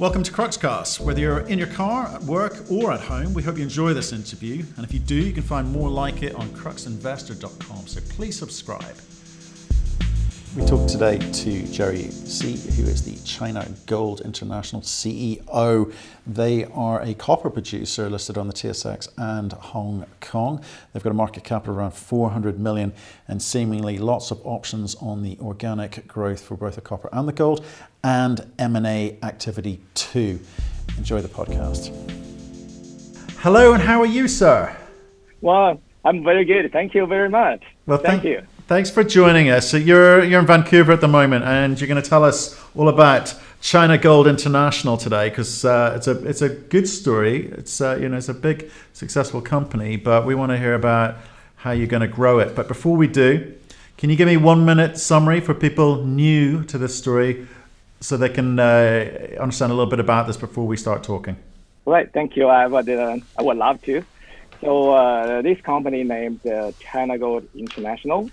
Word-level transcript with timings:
Welcome 0.00 0.24
to 0.24 0.32
Cruxcast. 0.32 0.98
Whether 0.98 1.20
you're 1.20 1.38
in 1.46 1.56
your 1.56 1.68
car, 1.68 2.08
at 2.08 2.20
work, 2.24 2.68
or 2.68 2.90
at 2.90 2.98
home, 2.98 3.32
we 3.32 3.44
hope 3.44 3.58
you 3.58 3.62
enjoy 3.62 3.94
this 3.94 4.12
interview. 4.12 4.64
And 4.74 4.84
if 4.84 4.92
you 4.92 4.98
do, 4.98 5.14
you 5.14 5.32
can 5.32 5.44
find 5.44 5.70
more 5.70 5.88
like 5.88 6.24
it 6.24 6.34
on 6.34 6.48
cruxinvestor.com. 6.48 7.86
So 7.86 8.00
please 8.08 8.36
subscribe. 8.36 8.96
We 10.56 10.64
talked 10.66 10.88
today 10.88 11.18
to 11.18 11.62
Jerry 11.68 12.04
Xie, 12.04 12.74
who 12.74 12.84
is 12.84 13.04
the 13.04 13.24
China 13.24 13.68
Gold 13.86 14.20
International 14.22 14.82
CEO. 14.82 15.92
They 16.26 16.64
are 16.66 17.00
a 17.00 17.14
copper 17.14 17.50
producer 17.50 18.10
listed 18.10 18.36
on 18.36 18.48
the 18.48 18.52
TSX 18.52 19.08
and 19.16 19.52
Hong 19.52 20.06
Kong. 20.20 20.60
They've 20.92 21.02
got 21.04 21.10
a 21.10 21.14
market 21.14 21.44
cap 21.44 21.68
of 21.68 21.76
around 21.76 21.92
400 21.92 22.58
million 22.58 22.92
and 23.28 23.40
seemingly 23.40 23.98
lots 23.98 24.32
of 24.32 24.40
options 24.44 24.96
on 24.96 25.22
the 25.22 25.38
organic 25.40 26.08
growth 26.08 26.42
for 26.42 26.56
both 26.56 26.74
the 26.74 26.80
copper 26.80 27.08
and 27.12 27.28
the 27.28 27.32
gold 27.32 27.64
and 28.04 28.46
M&A 28.58 29.16
activity 29.22 29.80
too. 29.94 30.38
Enjoy 30.98 31.20
the 31.20 31.28
podcast. 31.28 31.90
Hello 33.38 33.72
and 33.72 33.82
how 33.82 34.00
are 34.00 34.06
you, 34.06 34.28
sir? 34.28 34.76
Well, 35.40 35.80
I'm 36.04 36.22
very 36.22 36.44
good. 36.44 36.70
Thank 36.70 36.94
you 36.94 37.06
very 37.06 37.30
much. 37.30 37.62
Well, 37.86 37.98
thank, 37.98 38.22
thank 38.22 38.24
you. 38.24 38.46
Thanks 38.68 38.90
for 38.90 39.02
joining 39.02 39.48
us. 39.48 39.68
So 39.68 39.78
you're 39.78 40.22
you're 40.22 40.40
in 40.40 40.46
Vancouver 40.46 40.92
at 40.92 41.00
the 41.00 41.08
moment, 41.08 41.44
and 41.44 41.80
you're 41.80 41.88
going 41.88 42.02
to 42.02 42.08
tell 42.08 42.24
us 42.24 42.58
all 42.76 42.88
about 42.88 43.34
China 43.60 43.98
Gold 43.98 44.26
International 44.26 44.96
today 44.96 45.30
because 45.30 45.64
uh, 45.64 45.94
it's 45.96 46.06
a 46.06 46.26
it's 46.26 46.42
a 46.42 46.48
good 46.48 46.88
story. 46.88 47.46
It's 47.52 47.80
uh, 47.80 47.98
you 48.00 48.08
know 48.08 48.18
it's 48.18 48.28
a 48.28 48.34
big 48.34 48.70
successful 48.92 49.40
company, 49.40 49.96
but 49.96 50.26
we 50.26 50.34
want 50.34 50.52
to 50.52 50.58
hear 50.58 50.74
about 50.74 51.16
how 51.56 51.72
you're 51.72 51.86
going 51.86 52.02
to 52.02 52.08
grow 52.08 52.38
it. 52.38 52.54
But 52.54 52.68
before 52.68 52.96
we 52.96 53.06
do, 53.06 53.54
can 53.96 54.10
you 54.10 54.16
give 54.16 54.28
me 54.28 54.36
one 54.36 54.64
minute 54.64 54.98
summary 54.98 55.40
for 55.40 55.54
people 55.54 56.04
new 56.04 56.64
to 56.64 56.78
this 56.78 56.96
story, 56.96 57.46
so 58.04 58.16
they 58.16 58.28
can 58.28 58.58
uh, 58.58 59.36
understand 59.40 59.72
a 59.72 59.74
little 59.74 59.90
bit 59.90 60.00
about 60.00 60.26
this 60.26 60.36
before 60.36 60.66
we 60.66 60.76
start 60.76 61.02
talking? 61.02 61.36
Right. 61.86 62.10
Thank 62.12 62.36
you. 62.36 62.48
I 62.48 62.66
would 62.66 62.88
uh, 62.88 63.16
I 63.38 63.42
would 63.42 63.56
love 63.56 63.80
to. 63.82 64.04
So 64.60 64.92
uh, 64.92 65.42
this 65.42 65.60
company 65.60 66.04
named 66.04 66.46
uh, 66.46 66.72
China 66.80 67.18
Gold 67.18 67.48
International 67.54 68.30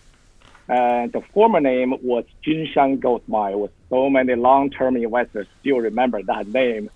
and 0.68 1.12
the 1.12 1.22
former 1.34 1.60
name 1.60 1.94
was 2.02 2.24
Jinshan 2.46 3.00
Gold 3.00 3.24
Mine. 3.28 3.60
With 3.60 3.72
so 3.90 4.10
many 4.10 4.36
long-term 4.36 4.96
investors 4.96 5.48
still 5.60 5.80
remember 5.80 6.22
that 6.24 6.48
name. 6.48 6.90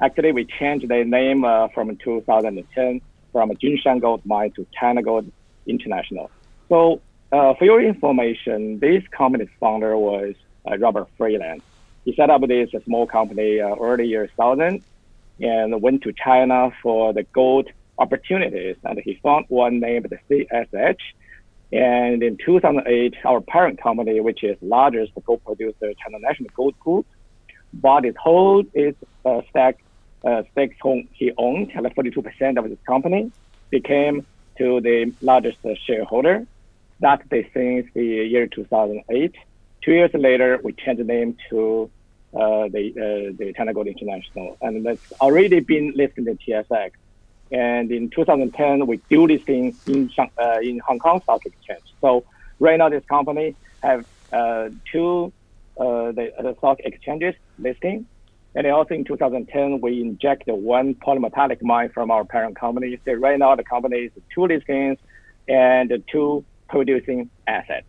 Actually, 0.00 0.32
we 0.32 0.44
changed 0.44 0.88
the 0.88 1.04
name 1.04 1.44
uh, 1.44 1.68
from 1.68 1.96
2010 1.96 3.00
from 3.32 3.50
Jinshan 3.52 4.00
Gold 4.00 4.26
Mine 4.26 4.50
to 4.52 4.66
China 4.78 5.02
Gold 5.02 5.30
International. 5.66 6.30
So, 6.68 7.00
uh, 7.32 7.54
for 7.54 7.64
your 7.64 7.80
information, 7.82 8.78
this 8.78 9.02
company's 9.08 9.48
founder 9.58 9.96
was 9.96 10.34
uh, 10.70 10.76
Robert 10.78 11.08
Friedland. 11.16 11.62
He 12.04 12.14
set 12.14 12.30
up 12.30 12.42
this 12.46 12.70
small 12.84 13.06
company 13.06 13.60
uh, 13.60 13.74
early 13.76 14.06
years 14.06 14.30
2000 14.36 14.82
and 15.40 15.82
went 15.82 16.02
to 16.02 16.12
China 16.12 16.70
for 16.82 17.12
the 17.12 17.22
gold 17.24 17.68
opportunities. 17.98 18.76
And 18.84 18.98
he 19.00 19.18
found 19.22 19.46
one 19.48 19.80
named 19.80 20.06
the 20.10 20.18
CSH 20.28 20.98
and 21.74 22.22
in 22.22 22.36
2008, 22.36 23.16
our 23.24 23.40
parent 23.40 23.82
company, 23.82 24.20
which 24.20 24.44
is 24.44 24.56
largest 24.62 25.12
gold 25.26 25.44
producer, 25.44 25.92
China 25.94 26.20
National 26.20 26.50
Gold 26.54 26.78
Group, 26.78 27.04
bought 27.72 28.04
its 28.04 28.16
whole 28.16 28.62
its 28.74 28.96
uh, 29.24 29.40
stack 29.50 29.82
uh, 30.24 30.44
stakes 30.52 30.76
he 31.12 31.32
owned, 31.36 31.72
like 31.74 31.96
42% 31.96 32.58
of 32.58 32.70
this 32.70 32.78
company, 32.86 33.32
became 33.70 34.24
to 34.56 34.80
the 34.80 35.12
largest 35.20 35.58
shareholder. 35.84 36.46
That 37.00 37.28
the 37.28 37.44
since 37.52 37.88
the 37.92 38.04
year 38.04 38.46
2008. 38.46 39.34
Two 39.82 39.92
years 39.92 40.12
later, 40.14 40.60
we 40.62 40.72
changed 40.74 41.00
the 41.00 41.04
name 41.04 41.36
to 41.50 41.90
uh, 42.34 42.68
the 42.68 42.84
uh, 42.96 43.64
the 43.66 43.72
Gold 43.72 43.86
International, 43.86 44.56
and 44.60 44.84
that's 44.84 45.12
already 45.20 45.60
been 45.60 45.92
listed 45.94 46.26
in 46.26 46.38
TSX. 46.38 46.90
And 47.52 47.92
in 47.92 48.10
2010, 48.10 48.86
we 48.86 48.96
do 49.08 49.26
listing 49.26 49.76
in 49.86 50.10
uh, 50.18 50.58
in 50.60 50.80
Hong 50.80 50.98
Kong 50.98 51.20
Stock 51.22 51.46
Exchange. 51.46 51.84
So 52.00 52.24
right 52.58 52.78
now, 52.78 52.88
this 52.88 53.04
company 53.04 53.54
have 53.82 54.04
uh, 54.32 54.70
two 54.90 55.32
uh, 55.78 56.12
the, 56.12 56.32
the 56.40 56.54
stock 56.58 56.78
exchanges 56.80 57.34
listing. 57.58 58.06
And 58.54 58.66
also 58.68 58.94
in 58.94 59.04
2010, 59.04 59.80
we 59.80 60.00
inject 60.00 60.46
one 60.46 60.94
polymetallic 60.94 61.60
mine 61.62 61.88
from 61.88 62.10
our 62.12 62.24
parent 62.24 62.56
company. 62.56 62.98
So 63.04 63.14
right 63.14 63.38
now, 63.38 63.56
the 63.56 63.64
company 63.64 63.96
is 63.98 64.12
two 64.32 64.46
listings 64.46 64.98
and 65.48 65.92
two 66.10 66.44
producing 66.68 67.30
assets. 67.48 67.88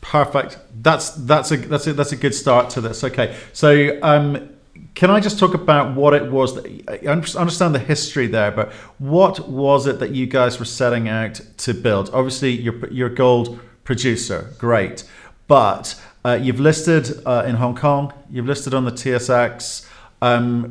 Perfect. 0.00 0.58
That's 0.80 1.10
that's 1.10 1.50
a 1.50 1.56
that's 1.56 1.86
a 1.86 1.92
that's 1.92 2.12
a 2.12 2.16
good 2.16 2.34
start 2.34 2.70
to 2.70 2.80
this. 2.80 3.02
Okay, 3.02 3.36
so 3.52 3.98
um, 4.02 4.50
can 4.94 5.10
I 5.10 5.20
just 5.20 5.38
talk 5.38 5.54
about 5.54 5.94
what 5.94 6.14
it 6.14 6.30
was 6.30 6.54
that 6.54 6.66
I 6.88 7.06
understand 7.06 7.74
the 7.74 7.78
history 7.78 8.26
there, 8.26 8.50
but 8.50 8.72
what 8.98 9.48
was 9.48 9.86
it 9.86 9.98
that 10.00 10.10
you 10.10 10.26
guys 10.26 10.58
were 10.58 10.64
setting 10.64 11.08
out 11.08 11.40
to 11.58 11.74
build? 11.74 12.10
Obviously, 12.12 12.50
you're 12.50 12.88
you're 12.90 13.08
gold 13.08 13.60
producer, 13.84 14.54
great, 14.58 15.04
but 15.46 16.00
uh, 16.24 16.38
you've 16.40 16.60
listed 16.60 17.22
uh, 17.26 17.44
in 17.46 17.56
Hong 17.56 17.76
Kong, 17.76 18.12
you've 18.30 18.46
listed 18.46 18.74
on 18.74 18.84
the 18.84 18.92
TSX. 18.92 19.88
Um, 20.20 20.64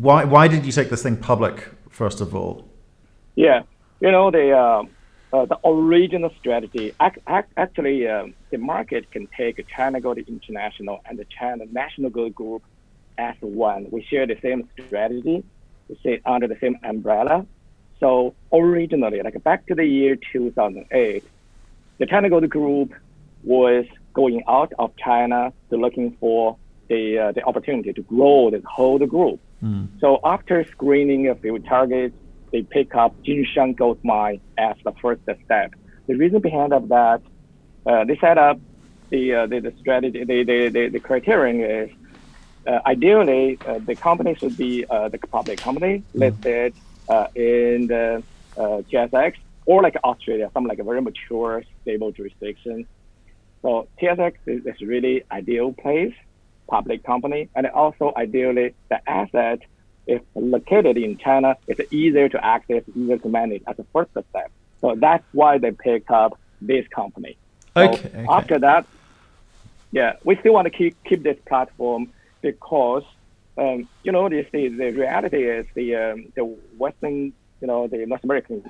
why 0.00 0.24
why 0.24 0.48
did 0.48 0.64
you 0.66 0.72
take 0.72 0.90
this 0.90 1.02
thing 1.02 1.16
public 1.16 1.68
first 1.90 2.20
of 2.20 2.34
all? 2.34 2.68
Yeah, 3.36 3.62
you 4.00 4.10
know 4.10 4.30
the 4.30 4.50
uh, 4.50 4.82
uh 5.32 5.46
the 5.46 5.58
original 5.64 6.30
strategy. 6.38 6.94
Actually, 7.00 8.08
um, 8.08 8.34
the 8.50 8.58
market 8.58 9.10
can 9.10 9.28
take 9.36 9.64
China 9.74 10.00
Gold 10.00 10.18
International 10.18 11.00
and 11.06 11.18
the 11.18 11.26
China 11.38 11.64
National 11.70 12.10
Gold 12.10 12.34
Group 12.34 12.62
as 13.18 13.34
one. 13.40 13.86
We 13.90 14.02
share 14.04 14.26
the 14.26 14.38
same 14.42 14.68
strategy. 14.86 15.44
We 15.88 15.98
sit 16.02 16.22
under 16.24 16.48
the 16.48 16.56
same 16.60 16.76
umbrella. 16.82 17.46
So 18.00 18.34
originally, 18.52 19.20
like 19.22 19.42
back 19.44 19.66
to 19.66 19.74
the 19.74 19.84
year 19.84 20.16
2008, 20.32 21.24
the 21.98 22.06
China 22.06 22.28
Gold 22.28 22.48
Group 22.50 22.92
was 23.44 23.84
going 24.12 24.42
out 24.48 24.72
of 24.78 24.92
China 24.96 25.52
to 25.70 25.76
looking 25.76 26.16
for 26.20 26.56
the, 26.88 27.18
uh, 27.18 27.32
the 27.32 27.42
opportunity 27.44 27.92
to 27.92 28.02
grow 28.02 28.50
the 28.50 28.62
whole 28.66 28.98
group. 28.98 29.40
Mm. 29.62 29.88
So 30.00 30.20
after 30.24 30.64
screening 30.72 31.28
a 31.28 31.34
few 31.34 31.58
targets, 31.60 32.16
they 32.52 32.62
pick 32.62 32.94
up 32.94 33.14
Jinshan 33.22 33.76
Gold 33.76 33.98
Mine 34.04 34.40
as 34.58 34.76
the 34.84 34.92
first 35.00 35.22
step. 35.22 35.74
The 36.06 36.14
reason 36.14 36.40
behind 36.40 36.72
of 36.72 36.88
that, 36.88 37.22
uh, 37.86 38.04
they 38.04 38.16
set 38.18 38.38
up 38.38 38.60
the, 39.10 39.34
uh, 39.34 39.46
the, 39.46 39.60
the 39.60 39.74
strategy, 39.80 40.24
the, 40.24 40.44
the, 40.44 40.68
the, 40.68 40.88
the 40.88 41.00
criterion 41.00 41.60
is 41.60 41.90
uh, 42.66 42.78
ideally, 42.86 43.58
uh, 43.66 43.78
the 43.78 43.96
company 43.96 44.34
should 44.34 44.56
be 44.56 44.84
uh, 44.88 45.08
the 45.08 45.18
public 45.18 45.58
company 45.58 45.98
mm-hmm. 45.98 46.18
listed 46.18 46.74
in 47.34 47.86
the 47.88 48.22
TSX 48.56 49.34
or 49.66 49.82
like 49.82 49.96
Australia, 50.04 50.50
some 50.54 50.66
like 50.66 50.78
a 50.78 50.84
very 50.84 51.02
mature, 51.02 51.62
stable 51.82 52.12
jurisdiction. 52.12 52.86
So 53.62 53.88
TSX 54.00 54.34
is, 54.46 54.66
is 54.66 54.80
really 54.80 55.24
ideal 55.30 55.72
place, 55.72 56.14
public 56.68 57.04
company, 57.04 57.48
and 57.54 57.66
also 57.68 58.12
ideally 58.16 58.74
the 58.88 59.08
asset 59.08 59.60
is 60.06 60.20
located 60.34 60.96
in 60.96 61.16
China. 61.18 61.56
It's 61.66 61.92
easier 61.92 62.28
to 62.28 62.44
access, 62.44 62.82
easier 62.94 63.18
to 63.18 63.28
manage 63.28 63.62
as 63.66 63.78
a 63.78 63.84
first 63.92 64.10
step. 64.10 64.50
So 64.80 64.94
that's 64.96 65.24
why 65.32 65.58
they 65.58 65.70
picked 65.70 66.10
up 66.10 66.38
this 66.60 66.86
company. 66.88 67.36
So 67.74 67.82
okay, 67.82 68.08
okay. 68.08 68.26
After 68.28 68.58
that, 68.58 68.86
yeah, 69.92 70.16
we 70.24 70.36
still 70.36 70.54
want 70.54 70.66
to 70.66 70.70
keep 70.70 70.96
keep 71.04 71.22
this 71.22 71.38
platform 71.46 72.12
because 72.40 73.04
um, 73.56 73.88
you 74.02 74.12
know 74.12 74.28
the, 74.28 74.46
the, 74.52 74.68
the 74.68 74.90
reality 74.90 75.44
is 75.48 75.66
the 75.74 75.96
um, 75.96 76.32
the 76.34 76.44
Western 76.76 77.32
you 77.60 77.66
know 77.66 77.86
the 77.86 78.04
North 78.06 78.24
American 78.24 78.68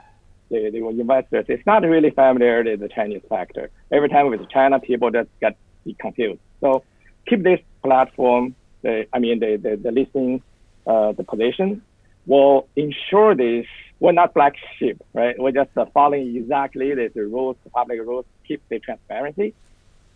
the, 0.50 0.70
the 0.70 0.86
investors 0.88 1.46
it's 1.48 1.64
not 1.64 1.82
really 1.82 2.10
familiar 2.10 2.62
with 2.62 2.80
the 2.80 2.88
Chinese 2.88 3.22
factor. 3.28 3.70
Every 3.90 4.08
time 4.08 4.28
with 4.28 4.48
China, 4.50 4.78
people 4.80 5.10
just 5.10 5.30
get 5.40 5.56
confused. 5.98 6.40
So 6.60 6.84
keep 7.26 7.42
this 7.42 7.60
platform. 7.82 8.54
The, 8.82 9.06
I 9.12 9.18
mean 9.18 9.38
the 9.40 9.56
the, 9.56 9.76
the 9.76 9.90
listing 9.90 10.42
uh, 10.86 11.12
the 11.12 11.24
position 11.24 11.82
will 12.26 12.68
ensure 12.76 13.34
this. 13.34 13.66
We're 14.00 14.12
not 14.12 14.34
black 14.34 14.54
sheep, 14.78 15.00
right? 15.12 15.38
We're 15.38 15.52
just 15.52 15.70
uh, 15.76 15.86
following 15.94 16.36
exactly 16.36 16.94
the, 16.94 17.10
the 17.14 17.22
rules, 17.22 17.56
the 17.64 17.70
public 17.70 18.00
rules. 18.00 18.24
Keep 18.46 18.68
the 18.68 18.78
transparency, 18.80 19.54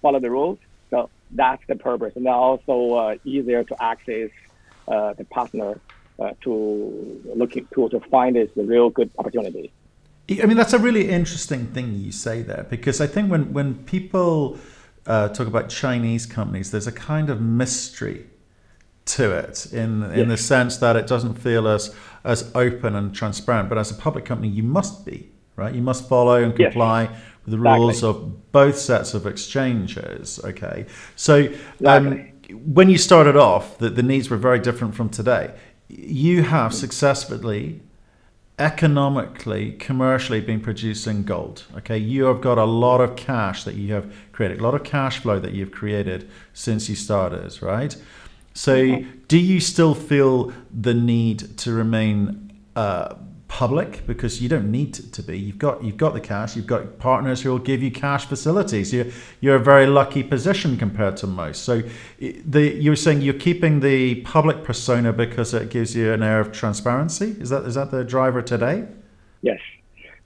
follow 0.02 0.18
the 0.18 0.30
rules. 0.30 0.58
So 0.90 1.08
that's 1.30 1.62
the 1.68 1.76
purpose. 1.76 2.14
And 2.16 2.26
also 2.26 2.94
uh, 2.94 3.16
easier 3.24 3.64
to 3.64 3.82
access 3.82 4.30
uh, 4.88 5.14
the 5.14 5.24
partner 5.24 5.80
uh, 6.18 6.30
to 6.42 7.20
looking 7.34 7.66
to, 7.74 7.88
to 7.90 8.00
find 8.00 8.36
is 8.36 8.48
the 8.56 8.64
real 8.64 8.90
good 8.90 9.10
opportunity. 9.18 9.72
I 10.30 10.46
mean, 10.46 10.56
that's 10.56 10.72
a 10.72 10.78
really 10.78 11.08
interesting 11.08 11.66
thing 11.68 11.94
you 11.94 12.10
say 12.10 12.42
there 12.42 12.66
because 12.68 13.00
I 13.00 13.06
think 13.06 13.30
when, 13.30 13.52
when 13.52 13.76
people 13.84 14.58
uh, 15.06 15.28
talk 15.28 15.46
about 15.46 15.68
Chinese 15.68 16.26
companies, 16.26 16.72
there's 16.72 16.88
a 16.88 16.92
kind 16.92 17.30
of 17.30 17.40
mystery 17.40 18.26
to 19.06 19.32
it 19.32 19.66
in 19.72 20.02
in 20.12 20.28
the 20.28 20.36
sense 20.36 20.78
that 20.78 20.96
it 20.96 21.06
doesn't 21.06 21.34
feel 21.34 21.66
as 21.68 21.94
as 22.24 22.50
open 22.54 22.94
and 22.94 23.14
transparent. 23.14 23.68
But 23.68 23.78
as 23.78 23.90
a 23.90 23.94
public 23.94 24.24
company, 24.24 24.48
you 24.48 24.62
must 24.62 25.06
be 25.06 25.30
right. 25.56 25.74
You 25.74 25.82
must 25.82 26.08
follow 26.08 26.42
and 26.42 26.54
comply 26.54 27.04
yes 27.04 27.20
the 27.46 27.58
rules 27.58 27.98
exactly. 27.98 28.08
of 28.08 28.52
both 28.52 28.76
sets 28.76 29.14
of 29.14 29.26
exchanges. 29.26 30.40
Okay, 30.44 30.86
so 31.14 31.48
um, 31.84 32.28
when 32.50 32.90
you 32.90 32.98
started 32.98 33.36
off, 33.36 33.78
the, 33.78 33.88
the 33.90 34.02
needs 34.02 34.28
were 34.30 34.36
very 34.36 34.58
different 34.58 34.94
from 34.94 35.08
today. 35.08 35.54
You 35.88 36.42
have 36.42 36.74
successfully, 36.74 37.80
economically, 38.58 39.72
commercially 39.72 40.40
been 40.40 40.60
producing 40.60 41.22
gold. 41.22 41.64
Okay, 41.76 41.98
you 41.98 42.24
have 42.24 42.40
got 42.40 42.58
a 42.58 42.64
lot 42.64 43.00
of 43.00 43.14
cash 43.16 43.64
that 43.64 43.74
you 43.74 43.94
have 43.94 44.12
created, 44.32 44.60
a 44.60 44.62
lot 44.62 44.74
of 44.74 44.82
cash 44.82 45.18
flow 45.18 45.38
that 45.38 45.52
you've 45.52 45.72
created 45.72 46.28
since 46.52 46.88
you 46.88 46.96
started, 46.96 47.62
right? 47.62 47.96
So, 48.56 49.04
do 49.28 49.38
you 49.38 49.60
still 49.60 49.94
feel 49.94 50.52
the 50.72 50.94
need 50.94 51.58
to 51.58 51.72
remain 51.72 52.52
uh, 52.74 53.16
public 53.48 54.06
because 54.06 54.42
you 54.42 54.48
don't 54.48 54.70
need 54.70 54.92
to 54.92 55.22
be. 55.22 55.38
You've 55.38 55.58
got 55.58 55.82
you've 55.82 55.96
got 55.96 56.14
the 56.14 56.20
cash. 56.20 56.56
You've 56.56 56.66
got 56.66 56.98
partners 56.98 57.42
who 57.42 57.50
will 57.50 57.58
give 57.58 57.82
you 57.82 57.90
cash 57.90 58.26
facilities. 58.26 58.92
You're 58.92 59.06
you're 59.40 59.56
a 59.56 59.60
very 59.72 59.86
lucky 59.86 60.22
position 60.22 60.76
compared 60.76 61.16
to 61.18 61.26
most. 61.26 61.62
So 61.62 61.82
the 62.18 62.74
you're 62.84 62.96
saying 62.96 63.22
you're 63.22 63.34
keeping 63.34 63.80
the 63.80 64.16
public 64.22 64.64
persona 64.64 65.12
because 65.12 65.54
it 65.54 65.70
gives 65.70 65.94
you 65.94 66.12
an 66.12 66.22
air 66.22 66.40
of 66.40 66.52
transparency. 66.52 67.36
Is 67.40 67.50
that 67.50 67.64
is 67.64 67.76
that 67.76 67.90
the 67.90 68.04
driver 68.04 68.42
today? 68.42 68.84
Yes. 69.42 69.60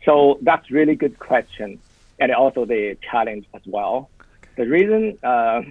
So 0.05 0.39
that's 0.43 0.71
really 0.71 0.95
good 0.95 1.19
question, 1.19 1.79
and 2.19 2.33
also 2.33 2.65
the 2.65 2.97
challenge 3.11 3.47
as 3.55 3.63
well. 3.67 4.09
The 4.57 4.67
reason 4.67 5.19
uh, 5.23 5.63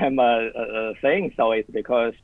I'm 0.00 0.18
uh, 0.18 0.92
saying 1.02 1.34
so 1.36 1.52
is 1.52 1.64
because 1.72 2.14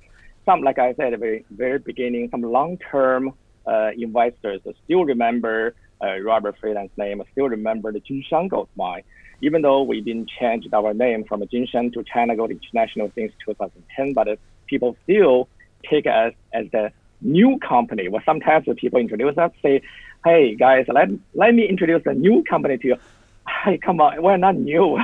some, 0.44 0.62
like 0.62 0.78
I 0.78 0.94
said 0.94 1.06
at 1.06 1.10
the 1.12 1.16
very, 1.18 1.44
very 1.50 1.78
beginning, 1.78 2.28
some 2.30 2.42
long-term 2.42 3.32
uh, 3.66 3.90
investors 3.96 4.60
still 4.84 5.04
remember 5.04 5.74
uh, 6.02 6.18
Robert 6.20 6.56
Friedland's 6.60 6.92
name, 6.96 7.22
still 7.32 7.48
remember 7.48 7.92
the 7.92 8.00
Jinshan 8.00 8.48
Gold 8.48 8.68
Mine. 8.76 9.02
Even 9.40 9.62
though 9.62 9.82
we 9.82 10.00
didn't 10.00 10.30
change 10.40 10.66
our 10.72 10.94
name 10.94 11.24
from 11.24 11.42
Jinshan 11.42 11.92
to 11.94 12.04
China 12.04 12.36
Gold 12.36 12.50
International 12.50 13.10
since 13.14 13.32
2010, 13.44 14.12
but 14.12 14.38
people 14.66 14.96
still 15.04 15.48
take 15.88 16.06
us 16.06 16.32
as 16.52 16.66
the 16.70 16.92
new 17.20 17.58
company. 17.58 18.08
Well, 18.08 18.22
sometimes 18.24 18.66
the 18.66 18.74
people 18.74 19.00
introduce 19.00 19.36
us, 19.38 19.50
say, 19.62 19.82
hey 20.24 20.54
guys, 20.54 20.86
let, 20.88 21.08
let 21.34 21.54
me 21.54 21.68
introduce 21.68 22.02
a 22.06 22.14
new 22.14 22.44
company 22.44 22.78
to 22.78 22.88
you. 22.88 22.96
Hey, 23.64 23.78
come 23.78 24.00
on, 24.00 24.22
we're 24.22 24.36
not 24.36 24.56
new. 24.56 24.98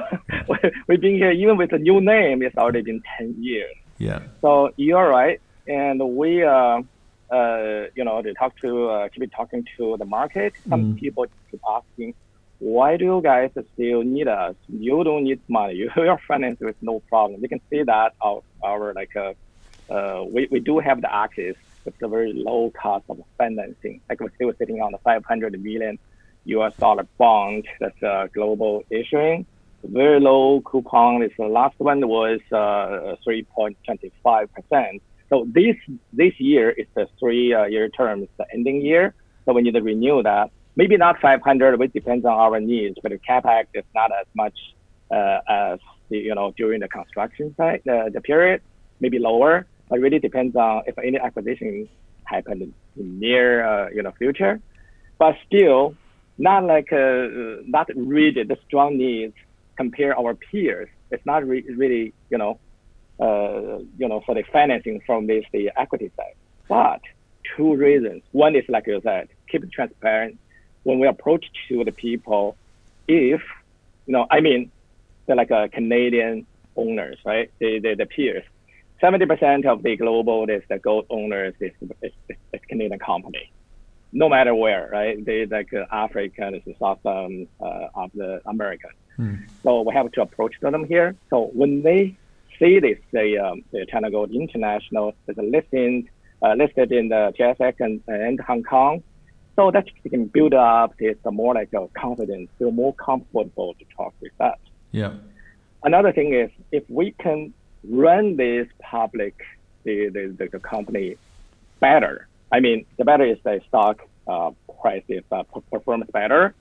We've 0.89 1.01
been 1.01 1.15
here 1.15 1.31
even 1.31 1.57
with 1.57 1.73
a 1.73 1.79
new 1.79 2.01
name. 2.01 2.43
It's 2.43 2.57
already 2.57 2.83
been 2.83 3.03
10 3.19 3.37
years. 3.43 3.75
Yeah. 3.99 4.23
So 4.41 4.73
you're 4.77 5.09
right. 5.09 5.41
And 5.67 6.17
we, 6.17 6.43
uh, 6.45 6.83
uh, 7.31 7.85
you 7.95 8.05
know, 8.05 8.23
they 8.23 8.33
talk 8.35 8.57
to 8.61 8.89
uh, 8.89 9.09
keep 9.09 9.33
talking 9.33 9.67
to 9.77 9.97
the 9.99 10.05
market. 10.05 10.55
Some 10.69 10.95
mm. 10.95 11.01
people 11.01 11.27
keep 11.51 11.61
asking, 11.69 12.15
why 12.59 12.97
do 12.97 13.05
you 13.05 13.21
guys 13.23 13.51
still 13.75 14.03
need 14.03 14.29
us? 14.29 14.57
You 14.69 15.05
don't 15.05 15.25
need 15.25 15.41
money. 15.49 15.75
You 15.97 16.09
are 16.09 16.21
financed 16.27 16.63
with 16.63 16.77
no 16.81 17.01
problem. 17.01 17.41
You 17.43 17.49
can 17.49 17.61
see 17.71 17.83
that 17.83 18.15
our, 18.21 18.43
our 18.63 18.93
like 18.95 19.15
uh, 19.17 19.35
uh, 19.91 20.25
we, 20.25 20.49
we 20.51 20.61
do 20.61 20.79
have 20.79 21.01
the 21.01 21.13
access 21.13 21.55
with 21.85 21.99
the 21.99 22.09
very 22.09 22.33
low 22.33 22.71
cost 22.71 23.05
of 23.09 23.23
financing. 23.37 24.01
Like 24.09 24.21
we're 24.21 24.35
still 24.35 24.53
sitting 24.59 24.81
on 24.81 24.93
the 24.93 24.99
500 24.99 25.63
million 25.63 25.99
US 26.57 26.75
dollar 26.77 27.07
bond 27.19 27.67
that's 27.81 28.03
a 28.03 28.29
global 28.33 28.83
issuing. 28.91 29.47
Very 29.85 30.21
low 30.21 30.61
coupon. 30.63 31.21
This 31.21 31.33
the 31.39 31.47
last 31.47 31.79
one 31.79 32.07
was 32.07 32.41
uh, 32.53 33.17
3.25 33.27 34.49
percent 34.53 35.03
so 35.29 35.47
this 35.47 35.77
this 36.13 36.33
year 36.39 36.71
is 36.71 36.87
the 36.95 37.07
three 37.19 37.53
uh, 37.53 37.65
year 37.65 37.89
term, 37.89 38.23
it's 38.23 38.33
the 38.39 38.47
ending 38.53 38.81
year. 38.81 39.15
So 39.45 39.53
we 39.53 39.63
need 39.63 39.75
to 39.75 39.83
renew 39.83 40.23
that. 40.23 40.51
Maybe 40.77 40.97
not 40.97 41.21
500, 41.21 41.81
it 41.81 41.93
depends 41.93 42.25
on 42.25 42.33
our 42.33 42.61
needs, 42.61 42.97
but 43.03 43.11
the 43.11 43.19
capex 43.19 43.67
is 43.75 43.85
not 43.95 44.11
as 44.13 44.27
much 44.35 44.57
uh, 45.11 45.41
as 45.49 45.79
you 46.09 46.35
know 46.35 46.53
during 46.57 46.81
the 46.81 46.89
construction 46.89 47.55
side, 47.57 47.83
uh, 47.89 48.09
the 48.11 48.21
period, 48.21 48.63
maybe 49.01 49.19
lower. 49.19 49.67
But 49.89 50.01
really 50.01 50.19
depends 50.19 50.55
on 50.55 50.83
if 50.87 50.99
any 50.99 51.19
acquisition 51.19 51.89
happen 52.25 52.75
in 52.97 53.19
near 53.19 53.65
uh, 53.65 53.89
you 53.91 54.03
know 54.03 54.13
future. 54.13 54.61
But 55.19 55.37
still, 55.47 55.95
not 56.39 56.65
like 56.65 56.93
uh, 56.93 57.29
not 57.67 57.89
really 57.95 58.45
the 58.45 58.59
strong 58.67 58.97
needs 58.97 59.35
compare 59.77 60.19
our 60.19 60.35
peers. 60.35 60.89
It's 61.11 61.25
not 61.27 61.47
re- 61.47 61.65
really 61.77 62.15
you 62.31 62.39
know 62.39 62.59
uh, 63.21 63.79
you 63.99 64.09
know, 64.09 64.23
for 64.25 64.35
the 64.35 64.45
financing 64.53 65.01
from 65.05 65.27
this 65.27 65.45
the 65.53 65.71
equity 65.77 66.11
side. 66.17 66.35
But 66.69 67.01
two 67.57 67.75
reasons. 67.75 68.23
One 68.33 68.55
is 68.55 68.65
like 68.69 68.87
you 68.87 69.01
said, 69.03 69.29
keep 69.51 69.65
it 69.65 69.73
transparent. 69.73 70.39
When 70.85 70.99
we 70.99 71.09
approach 71.09 71.47
to 71.69 71.85
the 71.85 71.93
people, 71.93 72.57
if 73.09 73.43
you 74.07 74.13
know, 74.13 74.27
I 74.31 74.41
mean, 74.41 74.71
they're 75.27 75.37
like 75.37 75.51
a 75.51 75.69
Canadian 75.69 76.47
owners, 76.77 77.19
right? 77.25 77.51
The 77.59 77.81
the, 77.81 77.95
the 77.97 78.07
peers. 78.07 78.45
Seventy 79.01 79.27
percent 79.27 79.67
of 79.67 79.83
the 79.83 79.97
global 79.97 80.49
is 80.49 80.63
the 80.69 80.79
gold 80.79 81.07
owners 81.11 81.55
is, 81.61 81.73
is, 82.03 82.13
is 82.29 82.61
Canadian 82.69 82.99
company, 82.99 83.51
no 84.13 84.29
matter 84.29 84.55
where, 84.55 84.89
right? 84.91 85.23
They 85.25 85.47
like 85.47 85.73
uh, 85.75 85.85
African, 85.91 86.55
is 86.55 86.77
South 86.79 87.05
um, 87.05 87.47
uh, 87.61 87.89
of 87.95 88.11
the 88.15 88.41
American. 88.47 88.91
Hmm. 89.17 89.35
So 89.63 89.83
we 89.83 89.95
have 89.95 90.11
to 90.13 90.23
approach 90.23 90.55
them 90.61 90.85
here. 90.85 91.17
So 91.31 91.51
when 91.53 91.83
they 91.83 92.17
see 92.59 92.81
this, 92.81 92.99
the, 93.13 93.39
um, 93.39 93.65
the 93.73 93.87
China 93.87 94.11
Gold 94.11 94.31
International 94.31 95.15
is 95.27 95.37
listed, 95.37 96.09
uh, 96.43 96.55
listed 96.55 96.93
in 96.93 97.09
the 97.09 97.33
TSX 97.39 97.75
and, 97.81 98.01
and 98.07 98.41
Hong 98.41 98.63
Kong. 98.63 99.03
So 99.57 99.73
that 99.73 99.87
you 100.05 100.11
can 100.11 100.27
build 100.27 100.55
up 100.55 100.97
this 100.99 101.17
more 101.25 101.53
like 101.53 101.73
a 101.73 101.89
confidence, 101.89 102.49
feel 102.59 102.71
more 102.71 102.95
comfortable 102.95 103.75
to 103.75 103.85
talk 103.97 104.15
with 104.21 104.31
us. 104.41 104.57
Yeah. 104.93 105.15
Another 105.83 106.13
thing 106.13 106.33
is 106.33 106.51
if 106.71 106.89
we 106.89 107.11
can 107.11 107.53
run 107.85 108.37
this 108.37 108.69
public, 108.81 109.35
the, 109.85 110.09
the, 110.09 110.49
the, 110.51 110.59
company 110.61 111.17
better. 111.81 112.29
I 112.51 112.61
mean, 112.61 112.87
the 112.99 113.05
better 113.05 113.25
is 113.25 113.39
the 113.45 113.61
stock 113.69 114.01
uh, 114.27 114.51
price 114.81 115.05
is 115.09 115.25
uh, 115.31 115.45
performs 115.71 116.07
better. 116.13 116.55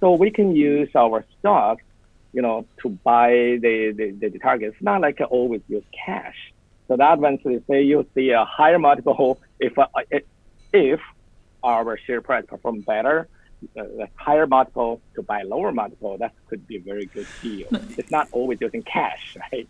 So 0.00 0.12
we 0.12 0.30
can 0.30 0.54
use 0.54 0.90
our 0.94 1.24
stock 1.38 1.78
you 2.36 2.42
know, 2.42 2.66
to 2.82 2.90
buy 2.90 3.30
the, 3.62 3.94
the, 3.96 4.28
the 4.28 4.38
target. 4.38 4.74
It's 4.74 4.82
not 4.82 5.00
like 5.00 5.18
always 5.30 5.62
use 5.68 5.84
cash. 6.04 6.36
So 6.86 6.96
that 6.98 7.18
means 7.18 7.40
say 7.68 7.82
you 7.82 8.06
see 8.14 8.28
a 8.30 8.44
higher 8.44 8.78
multiple 8.78 9.40
if 9.58 9.76
uh, 9.78 9.86
if 10.72 11.00
our 11.62 11.98
share 12.06 12.20
price 12.20 12.44
perform 12.46 12.82
better, 12.82 13.28
uh, 13.76 13.82
higher 14.16 14.46
multiple 14.46 15.00
to 15.16 15.22
buy 15.22 15.42
lower 15.42 15.72
multiple, 15.72 16.18
that 16.18 16.32
could 16.48 16.66
be 16.66 16.76
a 16.76 16.80
very 16.80 17.06
good 17.06 17.26
deal. 17.42 17.68
It's 17.96 18.10
not 18.10 18.28
always 18.32 18.58
using 18.60 18.82
cash, 18.82 19.34
right? 19.50 19.66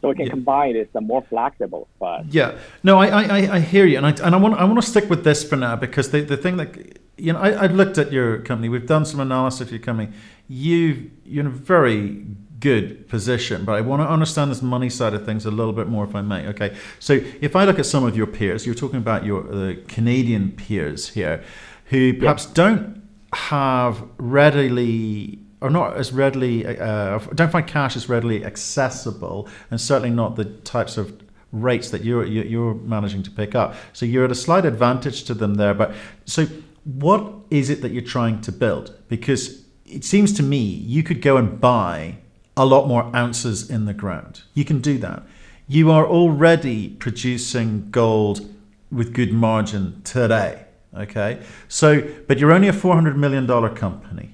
So 0.00 0.08
we 0.08 0.14
can 0.14 0.26
yeah. 0.26 0.30
combine 0.30 0.76
it. 0.76 0.90
It's 0.94 1.06
more 1.06 1.22
flexible. 1.22 1.88
But 1.98 2.32
yeah, 2.32 2.58
no, 2.82 2.98
I, 2.98 3.06
I, 3.06 3.56
I 3.56 3.60
hear 3.60 3.84
you, 3.84 3.96
and 3.96 4.06
I 4.06 4.10
and 4.10 4.34
I 4.34 4.38
want 4.38 4.54
I 4.54 4.64
want 4.64 4.80
to 4.80 4.86
stick 4.86 5.10
with 5.10 5.24
this 5.24 5.42
for 5.42 5.56
now 5.56 5.74
because 5.76 6.10
the, 6.10 6.20
the 6.20 6.36
thing 6.36 6.56
that 6.58 6.76
you 7.16 7.32
know 7.32 7.40
I, 7.40 7.50
I 7.50 7.66
looked 7.66 7.98
at 7.98 8.12
your 8.12 8.38
company. 8.42 8.68
We've 8.68 8.86
done 8.86 9.04
some 9.04 9.20
analysis 9.20 9.62
of 9.62 9.70
your 9.72 9.80
company 9.80 10.10
you 10.48 11.10
you're 11.24 11.42
in 11.42 11.46
a 11.46 11.50
very 11.50 12.24
good 12.58 13.08
position, 13.08 13.64
but 13.64 13.72
I 13.72 13.82
want 13.82 14.02
to 14.02 14.08
understand 14.08 14.50
this 14.50 14.62
money 14.62 14.90
side 14.90 15.14
of 15.14 15.24
things 15.24 15.46
a 15.46 15.50
little 15.50 15.72
bit 15.72 15.86
more, 15.86 16.04
if 16.04 16.14
I 16.14 16.22
may. 16.22 16.46
Okay, 16.48 16.74
so 16.98 17.20
if 17.40 17.54
I 17.54 17.64
look 17.64 17.78
at 17.78 17.86
some 17.86 18.04
of 18.04 18.16
your 18.16 18.26
peers, 18.26 18.66
you're 18.66 18.74
talking 18.74 18.98
about 18.98 19.24
your 19.24 19.52
uh, 19.52 19.74
Canadian 19.86 20.52
peers 20.52 21.10
here, 21.10 21.44
who 21.86 22.14
perhaps 22.14 22.46
don't 22.46 23.02
have 23.32 24.02
readily 24.16 25.38
or 25.60 25.70
not 25.70 25.96
as 25.96 26.12
readily 26.12 26.66
uh, 26.66 27.18
don't 27.34 27.50
find 27.50 27.66
cash 27.66 27.96
as 27.96 28.08
readily 28.08 28.44
accessible, 28.44 29.48
and 29.70 29.80
certainly 29.80 30.10
not 30.10 30.36
the 30.36 30.44
types 30.44 30.96
of 30.96 31.20
rates 31.52 31.90
that 31.90 32.04
you're 32.04 32.24
you're 32.24 32.74
managing 32.74 33.22
to 33.22 33.30
pick 33.30 33.54
up. 33.54 33.74
So 33.92 34.06
you're 34.06 34.24
at 34.24 34.30
a 34.30 34.36
slight 34.36 34.64
advantage 34.64 35.24
to 35.24 35.34
them 35.34 35.54
there. 35.54 35.74
But 35.74 35.94
so 36.24 36.46
what 36.84 37.32
is 37.50 37.70
it 37.70 37.82
that 37.82 37.92
you're 37.92 38.02
trying 38.02 38.40
to 38.42 38.52
build? 38.52 38.96
Because 39.08 39.64
it 39.84 40.04
seems 40.04 40.32
to 40.34 40.42
me 40.42 40.58
you 40.58 41.02
could 41.02 41.22
go 41.22 41.36
and 41.36 41.60
buy 41.60 42.18
a 42.56 42.64
lot 42.64 42.88
more 42.88 43.14
ounces 43.14 43.70
in 43.70 43.84
the 43.84 43.94
ground. 43.94 44.42
You 44.54 44.64
can 44.64 44.80
do 44.80 44.98
that. 44.98 45.22
You 45.68 45.90
are 45.90 46.06
already 46.06 46.90
producing 46.90 47.90
gold 47.90 48.54
with 48.90 49.12
good 49.12 49.32
margin 49.32 50.00
today. 50.02 50.64
Okay. 50.96 51.42
So, 51.68 52.02
but 52.26 52.38
you're 52.38 52.52
only 52.52 52.68
a 52.68 52.72
$400 52.72 53.16
million 53.16 53.46
company. 53.74 54.30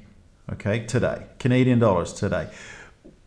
Okay. 0.52 0.80
Today, 0.86 1.26
Canadian 1.38 1.78
dollars 1.78 2.12
today. 2.12 2.48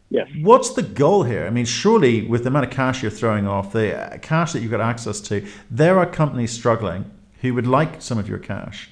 Yes. 0.10 0.30
What's 0.40 0.74
the 0.74 0.84
goal 0.84 1.24
here? 1.24 1.46
I 1.46 1.50
mean, 1.50 1.66
surely 1.66 2.26
with 2.26 2.44
the 2.44 2.50
amount 2.50 2.66
of 2.66 2.72
cash 2.72 3.02
you're 3.02 3.12
throwing 3.12 3.46
off, 3.46 3.74
the 3.74 4.20
cash 4.22 4.54
that 4.54 4.62
you've 4.62 4.72
got 4.72 4.80
access 4.80 5.20
to, 5.22 5.46
there 5.70 6.00
are 6.00 6.06
companies 6.06 6.52
struggling 6.52 7.12
who 7.42 7.54
would 7.54 7.68
like 7.68 8.02
some 8.02 8.18
of 8.18 8.30
your 8.30 8.38
cash. 8.38 8.90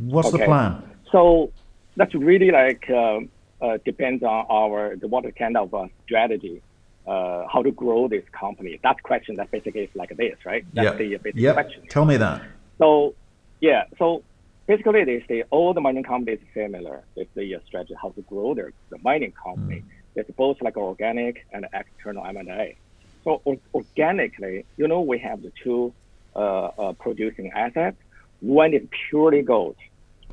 What's 0.00 0.28
okay. 0.28 0.38
the 0.38 0.44
plan? 0.44 0.82
So 1.10 1.52
that's 1.96 2.14
really 2.14 2.50
like 2.50 2.88
uh, 2.90 3.20
uh, 3.60 3.78
depends 3.84 4.22
on 4.22 4.46
our 4.50 4.96
the 4.96 5.08
what 5.08 5.24
kind 5.36 5.56
of 5.56 5.72
uh, 5.74 5.86
strategy, 6.04 6.60
uh, 7.06 7.46
how 7.50 7.62
to 7.62 7.70
grow 7.70 8.08
this 8.08 8.24
company. 8.32 8.78
That 8.82 9.02
question 9.02 9.36
that 9.36 9.50
basically 9.50 9.82
is 9.82 9.90
like 9.94 10.14
this, 10.16 10.36
right? 10.44 10.64
That's 10.74 10.84
yep. 10.84 10.98
the 10.98 11.16
basic 11.16 11.40
yep. 11.40 11.54
question. 11.54 11.86
Tell 11.88 12.04
me 12.04 12.18
that. 12.18 12.42
So, 12.78 13.14
yeah. 13.60 13.84
So 13.98 14.22
basically, 14.66 15.04
they 15.04 15.24
say 15.28 15.44
all 15.50 15.74
the 15.74 15.80
mining 15.80 16.04
companies 16.04 16.40
similar. 16.54 17.02
It's 17.16 17.30
the 17.34 17.60
strategy 17.66 17.94
how 18.00 18.10
to 18.10 18.22
grow 18.22 18.54
their 18.54 18.72
the 18.90 18.98
mining 18.98 19.32
company. 19.32 19.80
Mm. 19.80 19.84
It's 20.16 20.30
both 20.32 20.60
like 20.60 20.76
organic 20.76 21.46
and 21.52 21.66
external 21.72 22.26
M&A. 22.26 22.76
So 23.24 23.40
or, 23.44 23.56
organically, 23.74 24.64
you 24.76 24.88
know, 24.88 25.00
we 25.00 25.18
have 25.18 25.42
the 25.42 25.52
two 25.62 25.92
uh, 26.36 26.38
uh, 26.38 26.92
producing 26.94 27.50
assets. 27.52 27.96
One 28.40 28.74
is 28.74 28.82
purely 29.08 29.42
gold, 29.42 29.76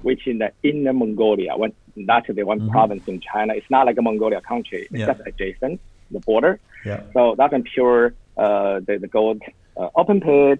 which 0.01 0.27
in 0.27 0.39
the 0.39 0.51
inner 0.63 0.93
Mongolia, 0.93 1.55
when 1.55 1.73
that's 1.95 2.27
the 2.27 2.43
one 2.43 2.59
mm-hmm. 2.59 2.71
province 2.71 3.07
in 3.07 3.19
China. 3.19 3.53
It's 3.53 3.69
not 3.69 3.85
like 3.85 3.97
a 3.97 4.01
Mongolia 4.01 4.41
country. 4.41 4.83
It's 4.83 4.91
yeah. 4.91 5.05
just 5.07 5.21
adjacent 5.25 5.79
the 6.11 6.19
border. 6.19 6.59
Yeah. 6.85 7.03
So 7.13 7.35
that's 7.37 7.53
a 7.53 7.59
pure 7.59 8.13
uh, 8.37 8.79
the, 8.79 8.97
the 8.97 9.07
gold 9.07 9.41
uh, 9.77 9.89
open 9.95 10.21
pit, 10.21 10.59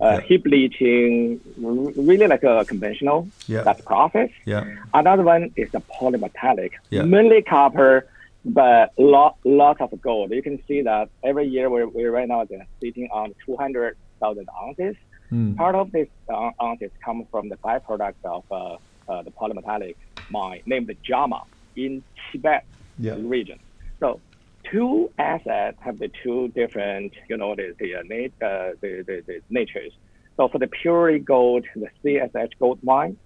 uh, 0.00 0.06
yeah. 0.06 0.20
heap 0.20 0.46
leaching, 0.46 1.40
really 1.56 2.26
like 2.26 2.42
a 2.42 2.64
conventional. 2.64 3.28
Yeah. 3.46 3.62
That's 3.62 3.80
process. 3.82 4.30
Yeah. 4.44 4.76
Another 4.94 5.22
one 5.22 5.52
is 5.56 5.70
the 5.72 5.80
polymetallic, 5.80 6.72
yeah. 6.90 7.02
mainly 7.02 7.42
copper, 7.42 8.06
but 8.44 8.92
lot 8.98 9.36
lot 9.44 9.80
of 9.80 10.00
gold. 10.00 10.30
You 10.30 10.42
can 10.42 10.62
see 10.66 10.82
that 10.82 11.10
every 11.22 11.46
year 11.46 11.68
we're, 11.68 11.88
we're 11.88 12.10
right 12.10 12.28
now 12.28 12.46
sitting 12.80 13.08
on 13.12 13.34
200,000 13.44 14.48
ounces. 14.62 14.96
Mm. 15.30 15.56
Part 15.56 15.74
of 15.74 15.92
this 15.92 16.08
uh, 16.28 16.50
ounces 16.62 16.90
come 17.04 17.26
from 17.30 17.48
the 17.48 17.56
byproduct 17.56 18.14
of 18.24 18.44
uh, 18.50 18.78
uh, 19.08 19.22
the 19.22 19.30
polymetallic 19.30 19.96
mine 20.30 20.62
named 20.66 20.94
Jiama 21.06 21.44
in 21.76 22.02
Tibet 22.32 22.64
yeah. 22.98 23.16
region. 23.18 23.58
So 24.00 24.20
two 24.64 25.10
assets 25.18 25.78
have 25.80 25.98
the 25.98 26.10
two 26.22 26.48
different, 26.48 27.12
you 27.28 27.36
know, 27.36 27.54
the 27.54 27.74
the, 27.78 27.96
uh, 27.96 28.02
nat- 28.04 28.46
uh, 28.46 28.72
the, 28.80 29.04
the, 29.06 29.22
the 29.26 29.40
natures. 29.48 29.92
So 30.36 30.48
for 30.48 30.58
the 30.58 30.68
purely 30.68 31.18
gold, 31.18 31.66
the 31.74 31.88
CSH 32.02 32.52
gold 32.58 32.82
mine, 32.82 33.18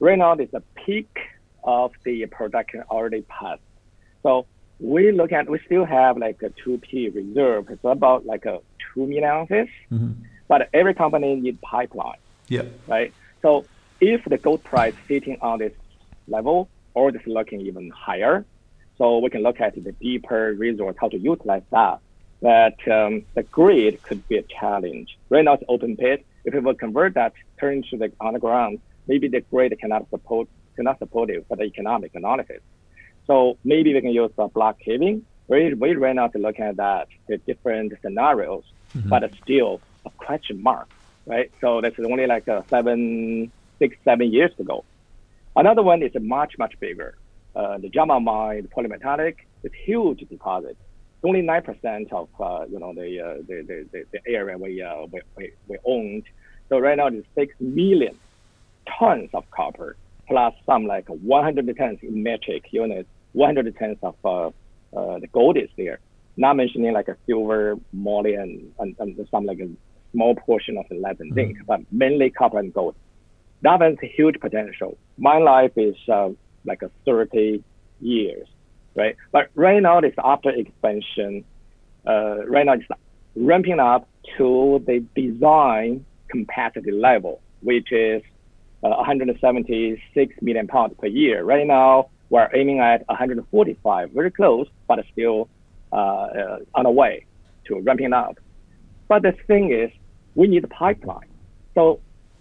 right 0.00 0.18
now 0.18 0.34
there's 0.34 0.52
a 0.54 0.62
peak 0.74 1.18
of 1.64 1.92
the 2.04 2.26
production 2.26 2.82
already 2.90 3.22
passed. 3.22 3.62
So 4.22 4.46
we 4.80 5.12
look 5.12 5.32
at, 5.32 5.48
we 5.48 5.60
still 5.66 5.84
have 5.84 6.18
like 6.18 6.42
a 6.42 6.50
2P 6.50 7.14
reserve. 7.14 7.68
It's 7.70 7.84
about 7.84 8.26
like 8.26 8.44
a 8.46 8.60
2 8.94 9.06
million 9.06 9.24
ounces. 9.24 9.68
Mm-hmm. 9.90 10.22
But 10.46 10.70
every 10.72 10.94
company 10.94 11.34
needs 11.36 11.58
pipeline. 11.62 12.18
Yeah. 12.48 12.62
Right. 12.86 13.12
So 13.42 13.66
if 14.00 14.24
the 14.24 14.38
gold 14.38 14.64
price 14.64 14.94
sitting 15.06 15.38
on 15.40 15.58
this 15.58 15.72
level 16.26 16.68
or 16.94 17.10
just 17.10 17.26
looking 17.26 17.60
even 17.62 17.90
higher, 17.90 18.44
so 18.98 19.18
we 19.18 19.30
can 19.30 19.42
look 19.42 19.60
at 19.60 19.74
the 19.74 19.92
deeper 19.92 20.54
resource, 20.58 20.96
how 21.00 21.08
to 21.08 21.18
utilize 21.18 21.62
that. 21.70 22.00
But 22.42 22.76
um, 22.88 23.24
the 23.34 23.42
grade 23.44 24.02
could 24.02 24.26
be 24.28 24.36
a 24.38 24.42
challenge. 24.42 25.16
Right 25.30 25.44
now 25.44 25.54
it's 25.54 25.64
open 25.68 25.96
pit. 25.96 26.24
If 26.44 26.54
we 26.54 26.60
will 26.60 26.74
convert 26.74 27.14
that, 27.14 27.32
turn 27.58 27.78
into 27.78 27.96
the 27.96 28.12
underground, 28.20 28.80
maybe 29.06 29.28
the 29.28 29.40
grade 29.40 29.76
cannot 29.80 30.08
support 30.10 30.48
cannot 30.76 30.98
support 31.00 31.28
it 31.30 31.44
for 31.48 31.56
the 31.56 31.64
economic 31.64 32.14
analysis. 32.14 32.60
So 33.26 33.58
maybe 33.64 33.92
we 33.92 34.00
can 34.00 34.12
use 34.12 34.30
the 34.36 34.46
block 34.46 34.78
caving. 34.78 35.24
We, 35.48 35.74
we 35.74 35.94
right 35.96 36.14
now 36.14 36.28
to 36.28 36.38
look 36.38 36.60
at 36.60 36.76
that, 36.76 37.08
the 37.26 37.38
different 37.38 37.92
scenarios, 38.00 38.64
mm-hmm. 38.96 39.08
but 39.08 39.28
still 39.42 39.80
a 40.06 40.10
question 40.10 40.62
mark, 40.62 40.88
right? 41.26 41.50
So 41.60 41.80
that's 41.80 41.98
only 41.98 42.26
like 42.26 42.46
a 42.46 42.64
seven, 42.68 43.50
six, 43.80 43.96
seven 44.04 44.32
years 44.32 44.52
ago. 44.58 44.84
Another 45.56 45.82
one 45.82 46.02
is 46.02 46.12
much, 46.20 46.56
much 46.58 46.78
bigger. 46.78 47.16
Uh, 47.54 47.78
the 47.78 47.88
Jiama 47.88 48.22
mine, 48.22 48.62
the 48.62 48.68
polymetallic, 48.68 49.36
is 49.62 49.72
huge 49.84 50.20
deposit. 50.28 50.76
Only 51.24 51.42
nine 51.42 51.62
percent 51.62 52.12
of 52.12 52.28
uh, 52.40 52.64
you 52.70 52.78
know 52.78 52.92
the, 52.94 53.20
uh, 53.20 53.34
the, 53.48 53.62
the, 53.66 53.86
the, 53.92 54.04
the 54.12 54.20
area 54.32 54.56
we, 54.56 54.82
uh, 54.82 55.06
we, 55.10 55.20
we, 55.36 55.52
we 55.66 55.78
owned. 55.84 56.24
So 56.68 56.78
right 56.78 56.96
now 56.96 57.08
it's 57.08 57.26
six 57.34 57.54
million 57.60 58.16
tons 58.98 59.30
of 59.34 59.50
copper 59.50 59.96
plus 60.28 60.54
some 60.66 60.86
like 60.86 61.08
100 61.08 61.76
tons 61.76 61.98
in 62.02 62.22
metric 62.22 62.66
units, 62.70 63.08
100 63.32 63.76
tons 63.78 63.96
of 64.02 64.14
uh, 64.24 64.46
uh, 64.96 65.18
the 65.18 65.26
gold 65.32 65.56
is 65.56 65.70
there. 65.76 65.98
Not 66.36 66.56
mentioning 66.56 66.92
like 66.92 67.08
a 67.08 67.16
silver, 67.26 67.76
moly, 67.92 68.34
and, 68.34 68.72
and, 68.78 68.94
and 69.00 69.28
some 69.30 69.46
like 69.46 69.58
a 69.58 69.68
small 70.12 70.34
portion 70.36 70.76
of 70.76 70.86
the 70.88 70.94
lead 70.96 71.18
and 71.18 71.34
zinc, 71.34 71.56
mm-hmm. 71.56 71.64
but 71.66 71.80
mainly 71.90 72.30
copper 72.30 72.58
and 72.58 72.72
gold. 72.72 72.94
That 73.62 73.80
has 73.80 73.96
huge 74.00 74.38
potential. 74.38 74.96
My 75.16 75.38
life 75.38 75.72
is 75.76 75.96
uh, 76.08 76.28
like 76.68 76.82
a 76.82 76.90
30 77.04 77.62
years, 78.00 78.46
right? 78.94 79.16
But 79.32 79.50
right 79.54 79.82
now, 79.82 79.98
it's 79.98 80.16
after 80.22 80.50
expansion. 80.50 81.44
Uh, 82.06 82.46
right 82.46 82.64
now, 82.66 82.74
it's 82.74 82.84
ramping 83.34 83.80
up 83.80 84.08
to 84.36 84.82
the 84.86 85.04
design 85.14 86.04
capacity 86.28 86.92
level, 86.92 87.40
which 87.62 87.90
is 87.92 88.22
uh, 88.84 88.90
176 88.90 90.34
million 90.42 90.66
pounds 90.68 90.94
per 90.98 91.06
year. 91.06 91.42
Right 91.42 91.66
now, 91.66 92.10
we're 92.30 92.48
aiming 92.54 92.80
at 92.80 93.06
145, 93.08 94.10
very 94.10 94.30
close, 94.30 94.66
but 94.86 95.04
still 95.12 95.48
uh, 95.92 95.96
uh, 95.96 96.58
on 96.74 96.84
the 96.84 96.90
way 96.90 97.24
to 97.66 97.80
ramping 97.80 98.12
up. 98.12 98.38
But 99.08 99.22
the 99.22 99.32
thing 99.46 99.72
is, 99.72 99.90
we 100.34 100.46
need 100.46 100.62
a 100.64 100.68
pipeline. 100.68 101.28
So 101.74 102.00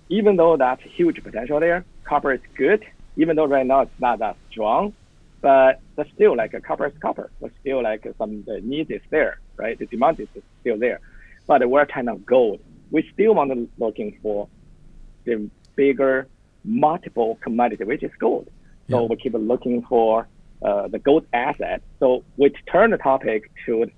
even 0.10 0.36
though 0.36 0.58
that's 0.58 0.82
huge 0.84 1.24
potential 1.24 1.60
there, 1.60 1.86
copper 2.04 2.34
is 2.34 2.42
good, 2.58 2.86
even 3.18 3.36
though 3.36 3.46
right 3.46 3.66
now 3.66 3.82
it's 3.82 4.00
not 4.00 4.20
that 4.20 4.38
strong, 4.50 4.94
but 5.42 5.82
but 5.96 6.08
still 6.16 6.36
like 6.36 6.54
a 6.54 6.62
copper 6.62 6.88
is 6.88 6.98
copper. 7.00 7.30
But 7.42 7.52
still 7.60 7.84
like 7.84 8.08
some 8.18 8.44
the 8.44 8.62
need 8.62 8.90
is 8.92 9.02
there, 9.10 9.40
right? 9.58 9.78
The 9.78 9.86
demand 9.88 10.20
is 10.20 10.30
still 10.62 10.78
there. 10.78 11.00
But 11.46 11.68
we're 11.70 11.86
kind 11.86 12.10
of 12.10 12.26
gold. 12.26 12.60
We 12.92 13.10
still 13.14 13.34
want 13.36 13.52
to 13.52 13.68
looking 13.78 14.18
for 14.22 14.48
the 15.26 15.50
bigger 15.76 16.28
multiple 16.64 17.38
commodity, 17.42 17.84
which 17.84 18.04
is 18.04 18.12
gold. 18.20 18.50
So 18.90 19.02
yeah. 19.02 19.08
we 19.08 19.16
keep 19.18 19.34
looking 19.34 19.82
for 19.84 20.28
uh, 20.62 20.88
the 20.88 21.00
gold 21.00 21.26
asset. 21.34 21.82
So 22.00 22.24
we 22.38 22.50
turn 22.72 22.92
the 22.92 22.98
topic 22.98 23.52
to 23.66 23.90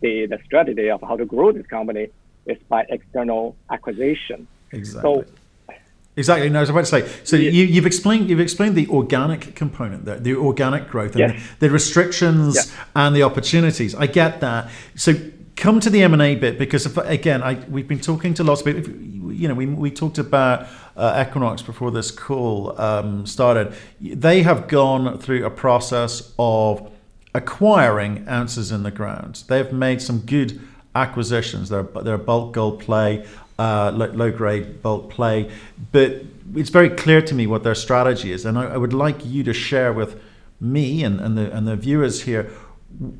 the, 0.00 0.26
the 0.26 0.38
strategy 0.44 0.90
of 0.90 1.00
how 1.02 1.16
to 1.16 1.24
grow 1.24 1.52
this 1.52 1.66
company 1.66 2.08
is 2.46 2.58
by 2.68 2.86
external 2.88 3.56
acquisition. 3.70 4.46
Exactly. 4.72 5.24
So 5.24 5.24
Exactly. 6.16 6.50
No, 6.50 6.58
I 6.58 6.62
was 6.62 6.70
about 6.70 6.80
to 6.80 6.86
say. 6.86 7.08
So 7.24 7.36
yeah. 7.36 7.50
you, 7.50 7.74
have 7.76 7.86
explained 7.86 8.28
you've 8.28 8.40
explained 8.40 8.74
the 8.74 8.88
organic 8.88 9.54
component 9.54 10.04
there, 10.04 10.18
the 10.18 10.34
organic 10.34 10.88
growth, 10.88 11.12
and 11.12 11.34
yes. 11.34 11.48
the, 11.58 11.68
the, 11.68 11.72
restrictions 11.72 12.56
yes. 12.56 12.76
and 12.96 13.14
the 13.14 13.22
opportunities. 13.22 13.94
I 13.94 14.06
get 14.06 14.40
that. 14.40 14.70
So 14.96 15.14
come 15.56 15.78
to 15.80 15.88
the 15.88 16.02
M 16.02 16.12
and 16.12 16.22
A 16.22 16.34
bit 16.34 16.58
because 16.58 16.84
if, 16.84 16.96
again, 16.96 17.42
I, 17.42 17.54
we've 17.68 17.88
been 17.88 18.00
talking 18.00 18.34
to 18.34 18.44
lots 18.44 18.60
of 18.60 18.66
people. 18.66 18.92
You 18.92 19.48
know, 19.48 19.54
we 19.54 19.66
we 19.66 19.90
talked 19.90 20.18
about 20.18 20.66
uh, 20.96 21.24
Equinox 21.26 21.62
before 21.62 21.90
this 21.90 22.10
call 22.10 22.78
um, 22.80 23.24
started. 23.24 23.72
They 24.00 24.42
have 24.42 24.68
gone 24.68 25.18
through 25.18 25.46
a 25.46 25.50
process 25.50 26.32
of 26.38 26.90
acquiring 27.34 28.28
ounces 28.28 28.72
in 28.72 28.82
the 28.82 28.90
ground. 28.90 29.44
They've 29.48 29.72
made 29.72 30.02
some 30.02 30.20
good 30.20 30.60
acquisitions. 30.94 31.68
They're, 31.68 31.84
they're 31.84 32.14
a 32.14 32.18
bulk 32.18 32.52
gold 32.52 32.80
play 32.80 33.26
uh, 33.60 33.90
low 33.92 34.30
grade 34.30 34.82
bulk 34.82 35.10
play. 35.10 35.50
But 35.92 36.24
it's 36.56 36.70
very 36.70 36.90
clear 36.90 37.20
to 37.22 37.34
me 37.34 37.46
what 37.46 37.62
their 37.62 37.74
strategy 37.74 38.32
is, 38.32 38.44
and 38.46 38.58
I, 38.58 38.74
I 38.74 38.76
would 38.76 38.94
like 38.94 39.24
you 39.24 39.44
to 39.44 39.52
share 39.52 39.92
with 39.92 40.20
me 40.60 41.04
and, 41.04 41.20
and 41.20 41.36
the 41.38 41.52
and 41.56 41.68
the 41.68 41.76
viewers 41.76 42.22
here. 42.22 42.50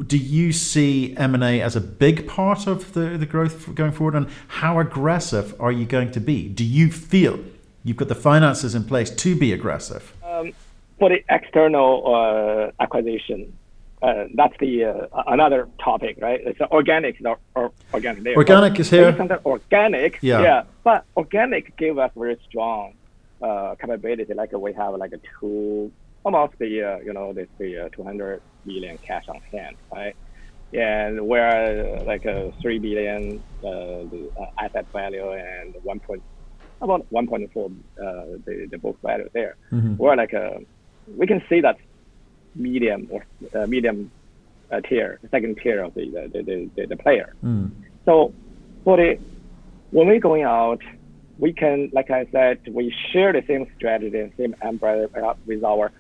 Do 0.05 0.17
you 0.17 0.53
see 0.53 1.15
M 1.17 1.35
and 1.35 1.45
A 1.45 1.61
as 1.61 1.77
a 1.77 1.81
big 1.81 2.27
part 2.27 2.67
of 2.67 2.93
the, 2.95 3.17
the 3.17 3.27
growth 3.27 3.73
going 3.75 3.93
forward, 3.93 4.15
and 4.15 4.27
how 4.49 4.81
aggressive 4.81 5.55
are 5.61 5.73
you 5.73 5.87
going 5.87 6.11
to 6.13 6.21
be? 6.21 6.49
Do 6.49 6.65
you 6.65 6.91
feel 6.91 7.39
you've 7.85 7.97
got 7.99 8.09
the 8.09 8.15
finances 8.31 8.75
in 8.75 8.85
place 8.85 9.11
to 9.11 9.37
be 9.37 9.53
aggressive? 9.53 10.13
Um, 10.25 10.53
for 10.99 11.09
the 11.09 11.23
external 11.29 11.93
uh, 12.15 12.83
acquisition, 12.83 13.53
uh, 14.03 14.25
that's 14.35 14.55
the 14.59 14.85
uh, 14.85 15.23
another 15.27 15.69
topic, 15.83 16.17
right? 16.21 16.41
It's 16.43 16.61
organic, 16.61 17.17
or, 17.25 17.39
or 17.55 17.73
organic. 17.93 18.25
There. 18.25 18.35
Organic 18.35 18.81
is 18.81 18.89
here. 18.89 19.15
Organic, 19.45 20.19
yeah. 20.23 20.43
yeah. 20.43 20.63
But 20.85 21.05
organic 21.17 21.77
gave 21.77 21.99
us 21.99 22.11
very 22.17 22.39
strong 22.49 22.95
uh, 23.43 23.75
capability. 23.75 24.33
Like 24.33 24.53
we 24.53 24.73
have 24.73 24.95
like 24.95 25.13
a 25.13 25.21
two, 25.39 25.93
almost 26.25 26.55
the 26.59 26.83
uh, 26.83 26.99
you 27.05 27.13
know 27.13 27.35
this 27.35 27.49
the 27.59 27.87
uh, 27.87 27.89
200 27.91 28.41
million 28.65 28.97
cash 28.99 29.29
on 29.29 29.41
hand, 29.53 29.77
right? 29.93 30.17
And 30.73 31.27
we're 31.27 31.99
uh, 32.01 32.05
like 32.05 32.25
a 32.25 32.53
three 32.63 32.79
billion 32.79 33.43
the 33.61 34.31
asset 34.59 34.87
value 34.93 35.31
and 35.33 35.75
one 35.83 36.01
point 36.01 36.23
about 36.81 37.05
1.4 37.11 37.75
the 38.47 38.67
the 38.71 38.79
book 38.79 38.97
value 39.03 39.29
there. 39.35 39.57
Mm-hmm. 39.71 39.97
We're 39.99 40.17
like 40.17 40.33
a 40.33 40.61
we 41.19 41.27
can 41.27 41.43
see 41.51 41.61
that 41.61 41.77
medium 42.55 43.09
or 43.11 43.25
uh, 43.55 43.67
medium 43.67 44.11
uh, 44.71 44.81
tier, 44.81 45.19
second 45.31 45.59
tier 45.63 45.83
of 45.83 45.95
the 45.95 46.11
the, 46.11 46.43
the, 46.43 46.71
the, 46.77 46.87
the 46.87 46.97
player. 46.97 47.35
Mm. 47.45 47.71
So 48.05 48.33
for 48.85 48.97
the 48.97 49.19
when 49.91 50.07
we're 50.07 50.21
going 50.21 50.45
out, 50.45 50.81
we 51.39 51.53
can, 51.53 51.91
like 51.93 52.11
I 52.11 52.27
said, 52.31 52.61
we 52.71 52.95
share 53.13 53.33
the 53.33 53.43
same 53.47 53.67
strategy 53.77 54.19
and 54.19 54.33
same 54.37 54.55
umbrella 54.63 55.09
with 55.47 55.65
our 55.65 55.91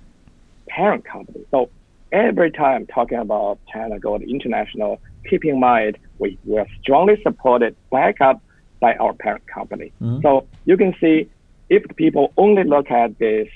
parent 0.69 1.04
company. 1.04 1.45
So 1.50 1.71
every 2.12 2.50
time 2.52 2.87
talking 2.87 3.19
about 3.19 3.59
China 3.73 3.99
Gold 3.99 4.23
International, 4.23 5.00
keep 5.28 5.45
in 5.45 5.59
mind 5.59 5.99
we 6.19 6.38
were 6.45 6.66
strongly 6.80 7.21
supported, 7.23 7.75
back 7.90 8.21
up 8.21 8.40
by 8.80 8.95
our 8.95 9.12
parent 9.14 9.47
company. 9.47 9.92
Mm. 10.00 10.23
So 10.23 10.47
you 10.64 10.76
can 10.76 10.95
see 11.00 11.28
if 11.69 11.83
people 11.97 12.33
only 12.37 12.64
look 12.64 12.90
at 12.90 13.19
this 13.19 13.49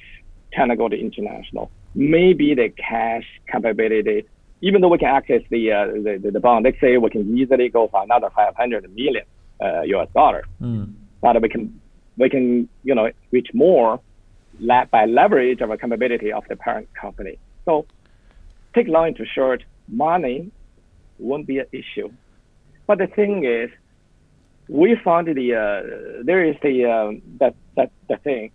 China 0.52 0.76
Gold 0.76 0.94
International, 0.94 1.70
maybe 1.94 2.54
the 2.54 2.68
cash 2.70 3.24
capability 3.50 4.26
even 4.64 4.80
though 4.80 4.88
we 4.88 4.96
can 4.96 5.08
access 5.08 5.42
the, 5.50 5.70
uh, 5.70 5.86
the, 5.86 6.30
the 6.32 6.40
bond, 6.40 6.64
let's 6.64 6.80
say 6.80 6.96
we 6.96 7.10
can 7.10 7.36
easily 7.36 7.68
go 7.68 7.86
for 7.88 8.02
another 8.02 8.30
500 8.34 8.94
million 8.94 9.24
uh, 9.62 9.82
US 9.82 10.08
dollar, 10.14 10.44
mm. 10.58 10.90
but 11.20 11.40
we 11.42 11.50
can 11.50 11.80
we 12.16 12.30
can 12.30 12.68
you 12.82 12.94
know 12.94 13.10
reach 13.30 13.48
more 13.52 14.00
by 14.90 15.04
leverage 15.04 15.60
of 15.60 15.70
a 15.70 15.76
capability 15.76 16.32
of 16.32 16.44
the 16.48 16.56
parent 16.56 16.88
company. 16.94 17.38
So, 17.66 17.86
take 18.74 18.88
long 18.88 19.14
to 19.14 19.26
short, 19.26 19.64
money 19.88 20.50
won't 21.18 21.46
be 21.46 21.58
an 21.58 21.66
issue. 21.72 22.10
But 22.86 22.98
the 22.98 23.06
thing 23.08 23.44
is, 23.44 23.68
we 24.68 24.96
found 25.04 25.28
the 25.28 25.54
uh, 25.54 26.22
there 26.24 26.42
is 26.42 26.56
the 26.62 26.86
um, 26.86 27.22
that 27.38 27.54
that 27.76 27.90
the 28.08 28.16
thing 28.16 28.50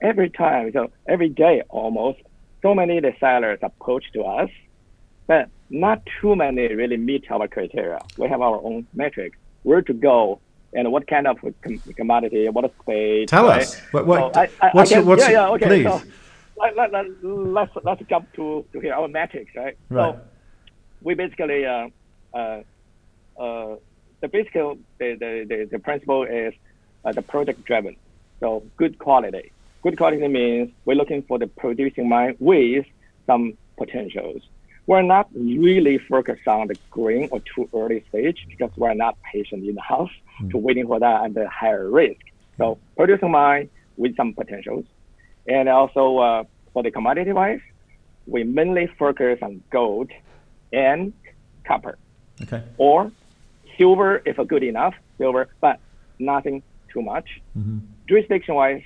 every 0.00 0.30
time 0.30 0.72
so 0.72 0.90
every 1.06 1.28
day 1.28 1.62
almost 1.68 2.18
so 2.64 2.74
many 2.74 2.98
the 2.98 3.12
sellers 3.20 3.58
approach 3.60 4.04
to 4.14 4.22
us, 4.22 4.48
but 5.26 5.50
not 5.68 6.00
too 6.18 6.34
many 6.34 6.74
really 6.74 6.96
meet 6.96 7.30
our 7.30 7.46
criteria. 7.46 8.00
We 8.16 8.26
have 8.28 8.40
our 8.40 8.58
own 8.68 8.86
metric 8.94 9.32
where 9.64 9.82
to 9.82 9.92
go 9.92 10.40
and 10.72 10.90
what 10.90 11.06
kind 11.06 11.26
of 11.26 11.36
commodity, 11.94 12.48
what 12.48 12.64
space. 12.80 13.28
Tell 13.28 13.48
right? 13.48 13.62
us. 13.62 13.78
What, 13.90 14.06
what, 14.06 14.34
so 14.34 14.40
I, 14.40 14.44
I, 14.62 14.70
what's, 14.72 14.90
I 14.90 14.94
guess, 14.94 15.04
what's 15.04 15.22
yeah, 15.24 15.30
yeah, 15.30 15.48
okay. 15.50 15.66
Please. 15.66 15.84
So 15.84 16.02
let, 16.56 16.76
let, 16.76 16.92
let, 16.92 17.06
let's, 17.22 17.72
let's 17.84 18.02
jump 18.08 18.32
to, 18.36 18.64
to 18.72 18.80
here, 18.80 18.94
our 18.94 19.08
metrics, 19.08 19.54
right? 19.54 19.76
Right. 19.90 20.14
So 20.14 20.20
we 21.02 21.14
basically, 21.14 21.66
uh, 21.66 21.88
uh, 22.32 22.62
uh, 23.38 23.76
the 24.22 24.28
basic, 24.28 24.54
the, 24.54 24.78
the, 24.98 25.46
the, 25.50 25.68
the 25.70 25.78
principle 25.80 26.22
is 26.24 26.54
uh, 27.04 27.12
the 27.12 27.20
project 27.20 27.62
driven. 27.66 27.96
So 28.40 28.62
good 28.78 28.98
quality. 28.98 29.52
Good 29.84 29.98
quality 29.98 30.26
means 30.28 30.70
we're 30.86 30.94
looking 30.94 31.22
for 31.24 31.38
the 31.38 31.46
producing 31.46 32.08
mine 32.08 32.36
with 32.38 32.86
some 33.26 33.52
potentials. 33.76 34.40
We're 34.86 35.02
not 35.02 35.28
really 35.34 35.98
focused 35.98 36.48
on 36.48 36.68
the 36.68 36.76
green 36.90 37.28
or 37.30 37.40
too 37.40 37.68
early 37.74 38.02
stage 38.08 38.46
because 38.48 38.70
we're 38.78 38.94
not 38.94 39.18
patient 39.30 39.62
enough 39.62 40.10
mm. 40.40 40.50
to 40.50 40.56
waiting 40.56 40.86
for 40.86 40.98
that 41.00 41.24
and 41.24 41.34
the 41.34 41.46
higher 41.50 41.90
risk. 41.90 42.22
So 42.56 42.78
producing 42.96 43.30
mine 43.30 43.68
with 43.98 44.16
some 44.16 44.32
potentials. 44.32 44.86
And 45.46 45.68
also 45.68 46.16
uh, 46.16 46.44
for 46.72 46.82
the 46.82 46.90
commodity 46.90 47.34
wise, 47.34 47.60
we 48.26 48.42
mainly 48.42 48.86
focus 48.98 49.38
on 49.42 49.62
gold 49.68 50.10
and 50.72 51.12
copper. 51.66 51.98
Okay. 52.40 52.62
Or 52.78 53.12
silver 53.76 54.22
if 54.24 54.38
a 54.38 54.46
good 54.46 54.62
enough, 54.62 54.94
silver, 55.18 55.48
but 55.60 55.78
nothing 56.18 56.62
too 56.90 57.02
much. 57.02 57.42
Mm-hmm. 57.58 57.80
Jurisdiction 58.08 58.54
wise, 58.54 58.82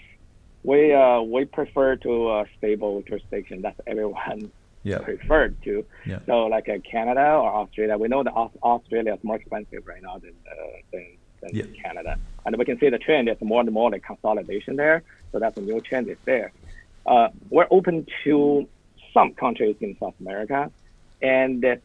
we 0.64 0.92
uh, 0.92 1.20
we 1.20 1.44
prefer 1.44 1.96
to 1.96 2.28
uh, 2.28 2.44
stable 2.56 3.02
jurisdiction. 3.02 3.62
That's 3.62 3.80
everyone 3.86 4.50
yeah. 4.82 4.98
preferred 5.08 5.60
to. 5.62 5.84
Yeah. 6.06 6.18
So 6.26 6.46
like 6.46 6.68
uh, 6.68 6.78
Canada 6.90 7.20
or 7.20 7.52
Australia, 7.52 7.96
we 7.96 8.08
know 8.08 8.22
that 8.22 8.32
Australia 8.32 9.14
is 9.14 9.24
more 9.24 9.36
expensive 9.36 9.86
right 9.86 10.02
now 10.02 10.18
than 10.18 10.34
uh, 10.50 10.54
than, 10.92 11.06
than 11.40 11.50
yeah. 11.54 11.64
Canada, 11.82 12.18
and 12.44 12.56
we 12.56 12.64
can 12.64 12.78
see 12.78 12.88
the 12.88 12.98
trend 12.98 13.28
is 13.28 13.36
more 13.40 13.60
and 13.60 13.70
more 13.72 13.90
like 13.90 14.02
consolidation 14.02 14.76
there. 14.76 15.02
So 15.32 15.38
that's 15.38 15.56
a 15.56 15.60
new 15.60 15.80
trend 15.80 16.08
is 16.08 16.18
there. 16.24 16.52
Uh, 17.06 17.28
we're 17.50 17.68
open 17.70 18.06
to 18.24 18.68
some 19.14 19.32
countries 19.34 19.76
in 19.80 19.96
South 19.98 20.14
America, 20.20 20.70
and 21.22 21.80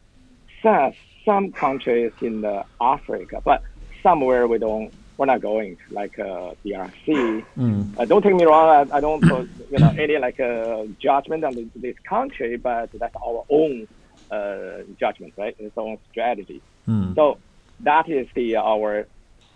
some 0.62 0.92
some 1.24 1.52
countries 1.52 2.12
in 2.20 2.44
Africa, 2.80 3.40
but 3.44 3.62
somewhere 4.02 4.46
we 4.46 4.58
don't 4.58 4.92
we're 5.16 5.26
not 5.26 5.40
going 5.40 5.76
like 5.90 6.18
uh, 6.18 6.54
DRC. 6.64 7.44
Mm. 7.56 7.98
Uh, 7.98 8.04
don't 8.04 8.22
take 8.22 8.34
me 8.34 8.44
wrong. 8.44 8.88
I, 8.90 8.96
I 8.96 9.00
don't 9.00 9.22
put 9.22 9.48
you 9.70 9.78
know 9.78 9.94
any 9.98 10.18
like 10.18 10.40
uh, 10.40 10.84
judgment 10.98 11.44
on 11.44 11.70
this 11.76 11.96
country, 12.08 12.56
but 12.56 12.90
that's 12.92 13.14
our 13.16 13.44
own 13.48 13.86
uh, 14.30 14.78
judgment, 14.98 15.34
right? 15.36 15.54
It's 15.58 15.76
our 15.78 15.84
own 15.84 15.98
strategy. 16.10 16.60
Mm. 16.88 17.14
So 17.14 17.38
that 17.80 18.08
is 18.08 18.26
the 18.34 18.56
our 18.56 19.06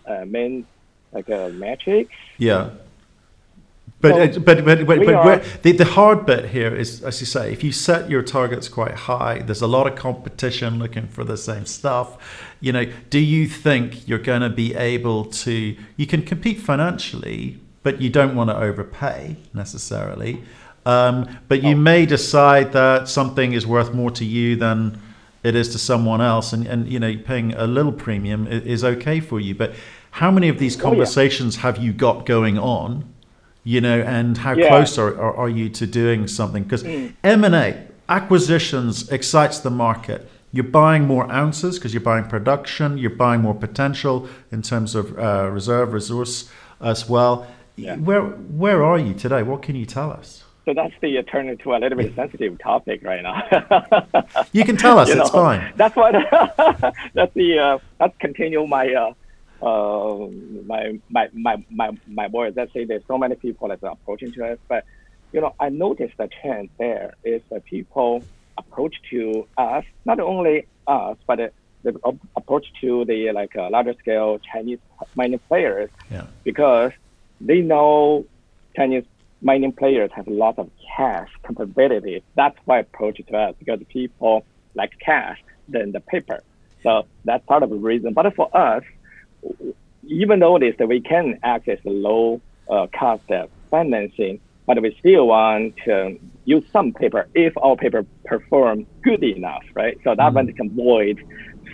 uh, 0.05 0.25
main 0.25 0.65
like 1.11 1.29
uh, 1.29 1.49
metrics. 1.49 2.13
Yeah. 2.37 2.71
But, 4.01 4.33
so 4.33 4.39
but, 4.39 4.63
but, 4.63 4.87
but, 4.87 4.99
but 4.99 5.13
are, 5.13 5.37
the, 5.61 5.73
the 5.73 5.83
hard 5.83 6.25
bit 6.25 6.45
here 6.45 6.73
is, 6.73 7.03
as 7.03 7.19
you 7.19 7.25
say, 7.25 7.51
if 7.51 7.65
you 7.65 7.73
set 7.73 8.09
your 8.09 8.21
targets 8.23 8.69
quite 8.69 8.93
high, 8.93 9.39
there's 9.39 9.61
a 9.61 9.67
lot 9.67 9.87
of 9.87 9.95
competition 9.97 10.79
looking 10.79 11.07
for 11.07 11.25
the 11.25 11.35
same 11.35 11.65
stuff. 11.65 12.17
You 12.59 12.73
know, 12.73 12.85
do 13.09 13.19
you 13.19 13.47
think 13.47 14.07
you're 14.07 14.19
going 14.19 14.41
to 14.41 14.49
be 14.49 14.75
able 14.75 15.25
to? 15.25 15.75
You 15.95 16.07
can 16.07 16.23
compete 16.23 16.59
financially, 16.59 17.59
but 17.83 18.01
you 18.01 18.09
don't 18.09 18.35
want 18.35 18.49
to 18.49 18.57
overpay 18.57 19.37
necessarily. 19.53 20.43
Um, 20.85 21.39
but 21.47 21.61
you 21.63 21.75
oh. 21.75 21.79
may 21.79 22.05
decide 22.05 22.73
that 22.73 23.07
something 23.07 23.53
is 23.53 23.67
worth 23.67 23.93
more 23.93 24.11
to 24.11 24.25
you 24.25 24.55
than 24.55 25.01
it 25.43 25.55
is 25.55 25.69
to 25.69 25.77
someone 25.77 26.19
else, 26.19 26.51
and, 26.51 26.67
and 26.67 26.87
you 26.87 26.99
know, 26.99 27.15
paying 27.17 27.53
a 27.53 27.65
little 27.65 27.93
premium 27.93 28.47
is 28.47 28.83
okay 28.83 29.19
for 29.19 29.39
you. 29.39 29.55
But 29.55 29.73
how 30.11 30.31
many 30.31 30.49
of 30.49 30.59
these 30.59 30.75
conversations 30.75 31.55
oh, 31.55 31.59
yeah. 31.59 31.61
have 31.63 31.77
you 31.77 31.93
got 31.93 32.25
going 32.25 32.57
on? 32.57 33.13
you 33.63 33.81
know, 33.81 34.01
and 34.01 34.37
how 34.37 34.53
yeah. 34.53 34.67
close 34.67 34.97
are, 34.97 35.15
are, 35.19 35.35
are, 35.35 35.49
you 35.49 35.69
to 35.69 35.85
doing 35.85 36.27
something? 36.27 36.63
Because 36.63 36.83
mm. 36.83 37.13
M&A, 37.23 37.87
acquisitions 38.07 39.09
excites 39.09 39.59
the 39.59 39.69
market. 39.69 40.29
You're 40.51 40.63
buying 40.63 41.05
more 41.05 41.31
ounces 41.31 41.77
because 41.77 41.93
you're 41.93 42.01
buying 42.01 42.25
production, 42.25 42.97
you're 42.97 43.11
buying 43.11 43.41
more 43.41 43.53
potential 43.53 44.27
in 44.51 44.61
terms 44.61 44.95
of 44.95 45.17
uh, 45.17 45.49
reserve 45.51 45.93
resource 45.93 46.49
as 46.81 47.07
well. 47.07 47.47
Yeah. 47.75 47.95
Where 47.97 48.23
where 48.23 48.83
are 48.83 48.97
you 48.97 49.13
today? 49.13 49.43
What 49.43 49.61
can 49.61 49.75
you 49.75 49.85
tell 49.85 50.11
us? 50.11 50.43
So 50.65 50.73
that's 50.73 50.93
the 51.01 51.17
uh, 51.17 51.23
turn 51.23 51.49
into 51.49 51.73
a 51.73 51.77
little 51.77 51.97
bit 51.97 52.13
sensitive 52.15 52.59
topic 52.59 53.01
right 53.03 53.23
now. 53.23 53.41
you 54.51 54.65
can 54.65 54.75
tell 54.75 54.99
us; 54.99 55.07
you 55.13 55.21
it's 55.21 55.33
know, 55.33 55.39
fine. 55.39 55.73
That's 55.75 55.95
what. 55.95 56.13
that's 57.13 57.33
the. 57.33 57.59
Uh, 57.59 57.77
let's 57.99 58.17
continue 58.17 58.67
my 58.67 58.93
uh, 58.93 59.13
uh, 59.61 60.27
my, 60.65 60.99
my, 61.09 61.29
my, 61.33 61.63
my, 61.69 61.91
my 62.07 62.27
boys, 62.27 62.53
let's 62.55 62.71
say 62.73 62.85
there's 62.85 63.03
so 63.07 63.17
many 63.17 63.35
people 63.35 63.67
that 63.67 63.83
are 63.83 63.91
approaching 63.91 64.31
to 64.31 64.45
us, 64.45 64.57
but, 64.67 64.85
you 65.33 65.41
know, 65.41 65.53
I 65.59 65.69
noticed 65.69 66.13
the 66.17 66.29
trend 66.41 66.69
there 66.77 67.15
is 67.23 67.41
that 67.49 67.65
people 67.65 68.23
approach 68.59 68.95
to 69.11 69.47
us, 69.57 69.85
not 70.05 70.19
only 70.19 70.67
us, 70.87 71.17
but 71.27 71.53
the 71.83 71.91
approach 72.35 72.67
to 72.81 73.05
the 73.05 73.31
like 73.31 73.55
uh, 73.55 73.69
larger 73.69 73.95
scale 73.99 74.39
Chinese 74.51 74.79
mining 75.15 75.39
players, 75.47 75.89
yeah. 76.11 76.25
because 76.43 76.91
they 77.39 77.61
know 77.61 78.25
Chinese 78.75 79.05
mining 79.41 79.71
players 79.71 80.11
have 80.13 80.27
a 80.27 80.31
lot 80.31 80.59
of 80.59 80.69
cash 80.95 81.29
capability. 81.47 82.23
That's 82.35 82.57
why 82.65 82.79
approach 82.79 83.17
to 83.25 83.37
us 83.37 83.55
because 83.57 83.79
people 83.87 84.45
like 84.75 84.91
cash 84.99 85.39
than 85.67 85.91
the 85.91 86.01
paper. 86.01 86.43
So 86.83 87.05
that's 87.25 87.45
part 87.45 87.63
of 87.63 87.69
the 87.69 87.75
reason. 87.75 88.13
But 88.13 88.33
for 88.35 88.55
us, 88.55 88.83
even 90.07 90.39
though 90.39 90.59
this 90.59 90.75
we 90.79 91.01
can 91.01 91.39
access 91.43 91.79
low 91.85 92.41
uh, 92.69 92.87
cost 92.87 93.23
financing, 93.71 94.39
but 94.65 94.81
we 94.81 94.95
still 94.99 95.27
want 95.27 95.75
to 95.85 96.19
use 96.49 96.65
some 96.71 96.91
paper 96.91 97.27
if 97.35 97.53
our 97.57 97.75
paper 97.75 98.05
perform 98.25 98.87
good 99.03 99.23
enough, 99.23 99.63
right? 99.75 99.97
So 100.03 100.09
that 100.15 100.17
mm-hmm. 100.17 100.35
one 100.35 100.53
can 100.53 100.67
avoid 100.67 101.23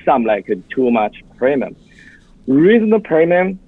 some 0.03 0.25
like 0.25 0.47
too 0.69 0.91
much 0.91 1.15
premium. 1.37 1.75
Reasonable 2.47 2.99
premium, 2.99 3.59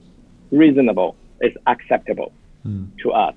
reasonable 0.51 1.15
is 1.41 1.53
acceptable 1.65 2.31
mm. 2.65 2.85
to 3.03 3.11
us. 3.11 3.35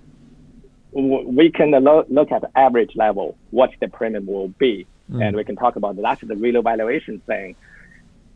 We 0.92 1.50
can 1.50 1.70
look 1.70 2.33
at 2.33 2.40
the 2.42 2.50
average 2.59 2.96
level, 2.96 3.37
what 3.50 3.70
the 3.80 3.88
premium 3.88 4.26
will 4.26 4.48
be, 4.48 4.87
mm. 5.11 5.24
and 5.24 5.37
we 5.37 5.44
can 5.44 5.56
talk 5.56 5.76
about. 5.76 5.96
That's 5.96 6.20
the 6.22 6.37
real 6.37 6.61
valuation 6.62 7.20
thing. 7.20 7.54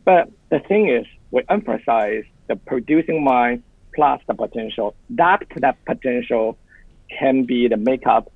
But 0.05 0.31
the 0.49 0.59
thing 0.59 0.87
is, 0.87 1.05
we 1.31 1.43
emphasize 1.49 2.23
the 2.47 2.55
producing 2.55 3.23
mine 3.23 3.63
plus 3.93 4.21
the 4.27 4.33
potential. 4.33 4.95
That 5.11 5.43
that 5.57 5.83
potential 5.85 6.57
can 7.19 7.43
be 7.43 7.67
the 7.67 7.77
makeup 7.77 8.31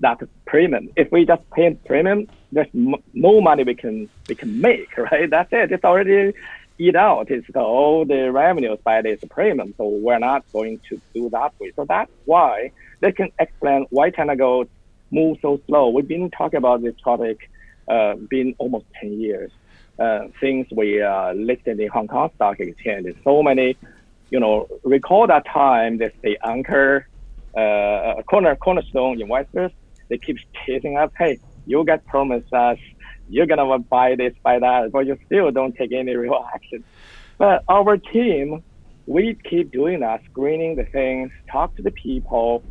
that 0.00 0.20
premium. 0.46 0.90
If 0.96 1.10
we 1.12 1.24
just 1.24 1.48
pay 1.50 1.74
premium, 1.86 2.28
there's 2.52 2.68
no 2.72 3.40
money 3.40 3.64
we 3.64 3.74
can 3.74 4.08
we 4.28 4.34
can 4.34 4.60
make, 4.60 4.96
right? 5.10 5.28
That's 5.28 5.52
it. 5.52 5.72
It's 5.72 5.84
already 5.84 6.34
eat 6.78 6.96
out. 6.96 7.30
It's 7.30 7.46
the, 7.52 7.60
all 7.60 8.04
the 8.04 8.32
revenues 8.32 8.78
by 8.82 9.02
this 9.02 9.20
premium. 9.30 9.74
So 9.76 9.88
we're 9.88 10.18
not 10.18 10.44
going 10.52 10.80
to 10.88 11.00
do 11.14 11.30
that 11.30 11.52
way. 11.60 11.72
So 11.76 11.84
that's 11.84 12.10
why 12.24 12.72
they 13.00 13.12
can 13.12 13.30
explain 13.38 13.86
why 13.90 14.10
China 14.10 14.36
Gold 14.36 14.68
move 15.10 15.38
so 15.40 15.60
slow. 15.66 15.90
We've 15.90 16.08
been 16.08 16.30
talking 16.30 16.58
about 16.58 16.82
this 16.82 16.94
topic 17.02 17.50
uh, 17.88 18.14
been 18.14 18.54
almost 18.58 18.86
10 19.00 19.20
years 19.20 19.52
uh, 19.98 20.26
since 20.40 20.68
we 20.72 21.02
uh, 21.02 21.32
listed 21.34 21.78
in 21.78 21.88
Hong 21.88 22.08
Kong 22.08 22.30
Stock 22.34 22.58
Exchange. 22.60 23.14
So 23.22 23.42
many, 23.42 23.76
you 24.30 24.40
know, 24.40 24.68
recall 24.82 25.26
that 25.26 25.46
time 25.46 25.98
there's 25.98 26.12
the 26.22 26.38
anchor, 26.44 27.06
uh, 27.56 28.22
corner 28.28 28.56
cornerstone 28.56 29.20
investors. 29.20 29.70
They 30.08 30.18
keep 30.18 30.38
chasing 30.66 30.96
us. 30.96 31.10
Hey, 31.18 31.38
you 31.66 31.84
get 31.84 32.04
promised 32.06 32.52
us, 32.52 32.78
you're 33.28 33.46
gonna 33.46 33.78
buy 33.78 34.16
this, 34.16 34.34
buy 34.42 34.58
that, 34.58 34.92
but 34.92 35.06
you 35.06 35.18
still 35.26 35.50
don't 35.50 35.74
take 35.74 35.92
any 35.92 36.14
real 36.14 36.44
action. 36.54 36.84
But 37.38 37.64
our 37.68 37.96
team, 37.96 38.62
we 39.06 39.34
keep 39.34 39.72
doing 39.72 40.00
that, 40.00 40.22
screening 40.30 40.76
the 40.76 40.84
things, 40.84 41.30
talk 41.50 41.74
to 41.76 41.82
the 41.82 41.90
people 41.90 42.62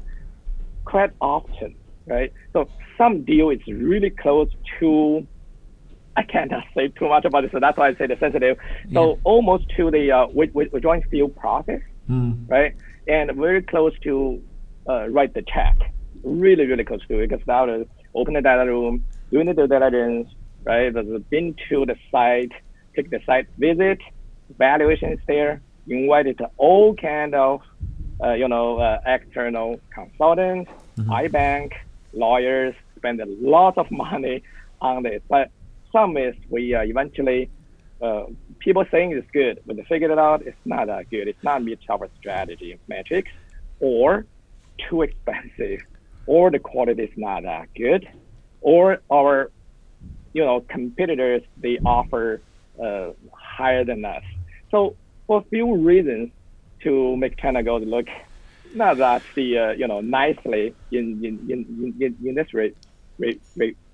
quite 0.85 1.11
often, 1.19 1.75
right? 2.05 2.31
So 2.53 2.69
some 2.97 3.23
deal 3.23 3.49
is 3.49 3.65
really 3.67 4.09
close 4.09 4.49
to 4.79 5.27
I 6.15 6.23
cannot 6.23 6.63
say 6.75 6.89
too 6.89 7.09
much 7.09 7.25
about 7.25 7.43
it, 7.43 7.51
so 7.51 7.59
that's 7.59 7.77
why 7.77 7.87
I 7.87 7.95
say 7.95 8.05
the 8.05 8.17
sensitive. 8.19 8.57
So 8.93 9.13
yeah. 9.13 9.21
almost 9.23 9.65
to 9.77 9.89
the 9.89 10.11
uh, 10.11 10.27
we, 10.27 10.47
we, 10.53 10.69
we 10.71 10.79
join 10.79 11.03
still 11.07 11.27
process, 11.27 11.81
mm. 12.09 12.47
right? 12.47 12.75
And 13.07 13.31
very 13.35 13.63
close 13.63 13.93
to 14.03 14.41
uh, 14.87 15.07
write 15.09 15.33
the 15.33 15.41
check, 15.41 15.75
really 16.23 16.65
really 16.65 16.83
close 16.83 17.05
to 17.07 17.19
it 17.19 17.29
because 17.29 17.45
now 17.47 17.65
to 17.65 17.87
open 18.15 18.33
the 18.33 18.41
data 18.41 18.65
room, 18.65 19.03
doing 19.31 19.47
the 19.47 19.53
due 19.53 19.67
diligence, 19.67 20.29
right? 20.63 20.93
There's 20.93 21.21
been 21.23 21.55
to 21.69 21.85
the 21.85 21.95
site, 22.11 22.51
take 22.95 23.09
the 23.09 23.19
site 23.25 23.47
visit, 23.57 23.99
valuation 24.57 25.13
is 25.13 25.19
there, 25.27 25.61
invited 25.87 26.39
all 26.57 26.95
kind 26.95 27.35
of 27.35 27.61
uh, 28.23 28.33
you 28.33 28.47
know 28.47 28.79
uh, 28.79 28.99
external 29.05 29.79
consultants, 29.93 30.71
mm-hmm. 30.97 31.11
iBank, 31.11 31.73
lawyers, 32.13 32.75
spend 32.95 33.19
a 33.21 33.25
lot 33.25 33.77
of 33.77 33.89
money 34.05 34.43
on 34.81 35.03
this, 35.03 35.21
but 35.29 35.49
some 35.91 36.17
is 36.17 36.35
we 36.49 36.73
uh, 36.75 36.81
eventually 36.81 37.49
uh, 38.01 38.25
people 38.59 38.85
saying 38.91 39.11
it's 39.11 39.29
good, 39.31 39.61
but 39.65 39.75
they 39.77 39.83
figured 39.83 40.11
it 40.11 40.19
out 40.19 40.41
it's 40.45 40.57
not 40.65 40.87
that 40.87 41.09
good. 41.09 41.27
It's 41.27 41.43
not 41.43 41.63
meet 41.63 41.79
our 41.89 42.09
strategy 42.19 42.77
metrics, 42.87 43.31
or 43.79 44.25
too 44.89 45.03
expensive, 45.03 45.81
or 46.25 46.51
the 46.51 46.59
quality 46.59 47.03
is 47.03 47.17
not 47.17 47.43
that 47.43 47.67
good, 47.75 48.07
or 48.61 48.99
our 49.11 49.51
you 50.33 50.43
know 50.43 50.61
competitors 50.61 51.43
they 51.57 51.77
offer 51.85 52.41
uh, 52.83 53.11
higher 53.33 53.83
than 53.83 54.03
us. 54.05 54.23
So 54.71 54.95
for 55.27 55.39
a 55.39 55.43
few 55.43 55.75
reasons 55.75 56.31
to 56.81 57.15
make 57.17 57.37
China 57.37 57.63
Gold 57.63 57.87
look 57.87 58.07
not 58.75 58.97
that 58.97 59.21
the 59.35 59.57
uh, 59.57 59.71
you 59.71 59.87
know 59.87 60.01
nicely 60.01 60.73
in 60.91 61.23
in 61.23 61.33
in 61.49 61.95
in, 61.99 62.17
in 62.25 62.35
this 62.35 62.53
re, 62.53 62.73
re, 63.17 63.39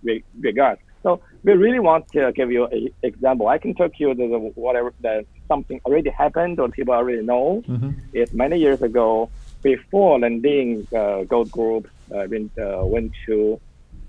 re, 0.04 0.24
regard. 0.39 0.80
So 1.04 1.22
we 1.44 1.54
really 1.54 1.80
want 1.80 2.10
to 2.10 2.32
give 2.34 2.52
you 2.52 2.65
an 2.65 2.89
example. 3.04 3.48
I 3.48 3.58
can 3.58 3.74
talk 3.74 3.92
you 4.00 4.13
the, 4.13 4.26
whatever 4.56 4.94
that 5.02 5.26
something 5.48 5.80
already 5.86 6.10
happened 6.10 6.60
or 6.60 6.68
people 6.70 6.94
already 6.94 7.22
know. 7.22 7.63
Mm-hmm. 7.68 7.92
It's 8.13 8.34
many 8.34 8.60
years 8.60 8.82
ago 8.82 9.30
before 9.62 10.20
Lundin 10.20 10.92
uh, 10.94 11.24
Gold 11.24 11.52
Group 11.52 11.89
uh, 12.13 12.28
went, 12.30 12.52
uh, 12.58 12.82
went 12.84 13.12
to 13.26 13.60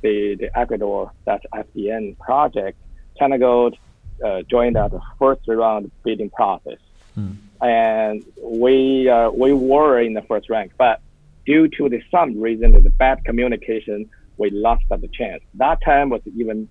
the, 0.02 0.36
the 0.36 0.58
Ecuador 0.58 1.12
that 1.26 1.42
FDN 1.54 2.18
project. 2.18 2.78
China 3.18 3.38
Gold 3.38 3.76
uh, 4.24 4.42
joined 4.42 4.76
at 4.76 4.90
the 4.90 5.00
first 5.18 5.42
round 5.46 5.90
bidding 6.04 6.30
process, 6.30 6.78
mm. 7.18 7.36
and 7.60 8.24
we 8.42 9.08
uh, 9.08 9.30
we 9.30 9.52
were 9.52 10.00
in 10.00 10.14
the 10.14 10.22
first 10.22 10.48
rank, 10.48 10.72
but 10.78 11.00
due 11.46 11.68
to 11.68 11.88
the 11.88 12.02
some 12.10 12.40
reason, 12.40 12.72
the 12.72 12.90
bad 12.90 13.24
communication, 13.24 14.08
we 14.36 14.50
lost 14.50 14.84
the 14.88 15.08
chance. 15.08 15.42
That 15.54 15.82
time 15.84 16.10
was 16.10 16.22
even 16.36 16.68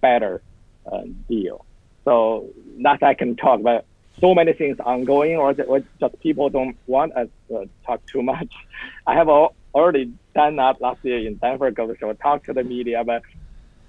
better 0.00 0.42
uh, 0.90 1.02
deal. 1.28 1.64
So 2.04 2.50
that 2.82 3.02
I 3.02 3.14
can 3.14 3.36
talk 3.36 3.60
about 3.60 3.84
so 4.20 4.34
many 4.34 4.52
things 4.52 4.78
ongoing 4.80 5.36
or, 5.36 5.54
or 5.66 5.82
just 6.00 6.20
people 6.20 6.48
don't 6.48 6.76
want 6.86 7.16
us 7.16 7.28
to 7.48 7.68
talk 7.86 8.04
too 8.06 8.22
much. 8.22 8.52
I 9.06 9.14
have 9.14 9.28
already 9.74 10.12
done 10.34 10.56
that 10.56 10.80
last 10.80 11.04
year 11.04 11.26
in 11.26 11.36
Denver 11.36 11.70
Gold 11.70 11.96
Show, 11.98 12.12
talk 12.14 12.44
to 12.44 12.52
the 12.52 12.64
media, 12.64 13.02
but 13.04 13.22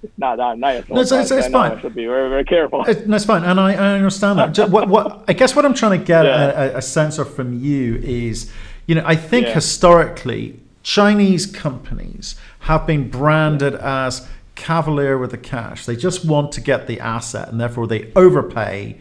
it's 0.02 0.12
not 0.18 0.36
that 0.36 0.58
nice. 0.58 0.88
No, 0.88 1.00
it's, 1.00 1.12
it's, 1.12 1.30
it's 1.30 1.46
uh, 1.46 1.50
fine. 1.50 1.72
I 1.72 1.80
should 1.80 1.94
be 1.94 2.06
very, 2.06 2.28
very 2.28 2.44
careful. 2.44 2.84
It, 2.84 3.04
it's 3.08 3.24
fine, 3.24 3.44
and 3.44 3.58
I, 3.58 3.72
I 3.72 3.94
understand 3.94 4.38
that. 4.38 4.70
what, 4.70 4.88
what, 4.88 5.24
I 5.28 5.32
guess 5.32 5.56
what 5.56 5.64
I'm 5.64 5.74
trying 5.74 5.98
to 5.98 6.04
get 6.04 6.24
yeah. 6.24 6.50
a, 6.50 6.76
a, 6.78 6.82
sense 6.82 7.18
of 7.18 7.32
from 7.32 7.58
you 7.58 7.96
is, 7.96 8.52
you 8.86 8.94
know, 8.94 9.02
I 9.04 9.16
think 9.16 9.46
yeah. 9.46 9.54
historically 9.54 10.60
Chinese 10.82 11.46
companies 11.46 12.36
have 12.60 12.86
been 12.86 13.08
branded 13.08 13.74
as 13.74 14.28
cavalier 14.54 15.18
with 15.18 15.30
the 15.30 15.38
cash. 15.38 15.86
They 15.86 15.96
just 15.96 16.24
want 16.24 16.52
to 16.52 16.60
get 16.60 16.86
the 16.86 17.00
asset 17.00 17.48
and 17.48 17.60
therefore 17.60 17.86
they 17.86 18.12
overpay, 18.14 19.00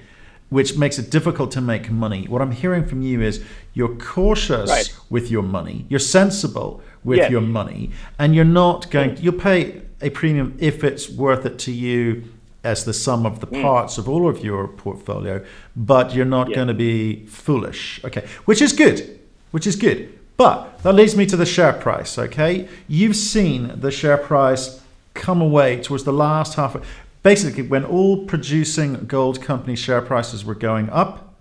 which 0.55 0.77
makes 0.77 0.97
it 0.97 1.11
difficult 1.11 1.51
to 1.51 1.59
make 1.59 1.91
money. 1.91 2.27
What 2.29 2.41
I'm 2.41 2.53
hearing 2.53 2.85
from 2.85 3.01
you 3.01 3.21
is 3.21 3.43
you're 3.73 3.93
cautious 3.97 4.69
right. 4.69 4.97
with 5.09 5.29
your 5.29 5.43
money, 5.43 5.85
you're 5.89 5.99
sensible 5.99 6.81
with 7.03 7.17
yes. 7.17 7.29
your 7.29 7.41
money, 7.41 7.91
and 8.17 8.33
you're 8.33 8.45
not 8.45 8.89
going, 8.89 9.11
mm. 9.11 9.21
you'll 9.21 9.33
pay 9.51 9.81
a 9.99 10.09
premium 10.11 10.55
if 10.57 10.81
it's 10.81 11.09
worth 11.09 11.45
it 11.45 11.59
to 11.59 11.73
you 11.73 12.23
as 12.63 12.85
the 12.85 12.93
sum 12.93 13.25
of 13.25 13.41
the 13.41 13.47
mm. 13.47 13.61
parts 13.61 13.95
mm. 13.95 13.97
of 13.97 14.07
all 14.07 14.29
of 14.29 14.45
your 14.45 14.69
portfolio, 14.69 15.43
but 15.75 16.13
you're 16.15 16.23
not 16.23 16.47
going 16.53 16.69
to 16.69 16.73
be 16.73 17.25
foolish. 17.25 17.99
Okay, 18.05 18.25
which 18.45 18.61
is 18.61 18.71
good, 18.71 19.19
which 19.51 19.67
is 19.67 19.75
good. 19.75 20.17
But 20.37 20.79
that 20.83 20.93
leads 20.93 21.17
me 21.17 21.25
to 21.25 21.35
the 21.35 21.45
share 21.45 21.73
price. 21.73 22.17
Okay, 22.17 22.69
you've 22.87 23.17
seen 23.17 23.77
the 23.81 23.91
share 23.91 24.17
price 24.17 24.81
come 25.15 25.41
away 25.41 25.81
towards 25.81 26.05
the 26.05 26.13
last 26.13 26.53
half. 26.53 26.77
Basically, 27.25 27.63
when 27.63 27.83
all 27.83 28.23
producing 28.25 29.07
gold 29.07 29.41
company 29.41 29.75
share 29.75 29.99
prices 29.99 30.45
were 30.45 30.53
going 30.53 30.91
up, 30.91 31.33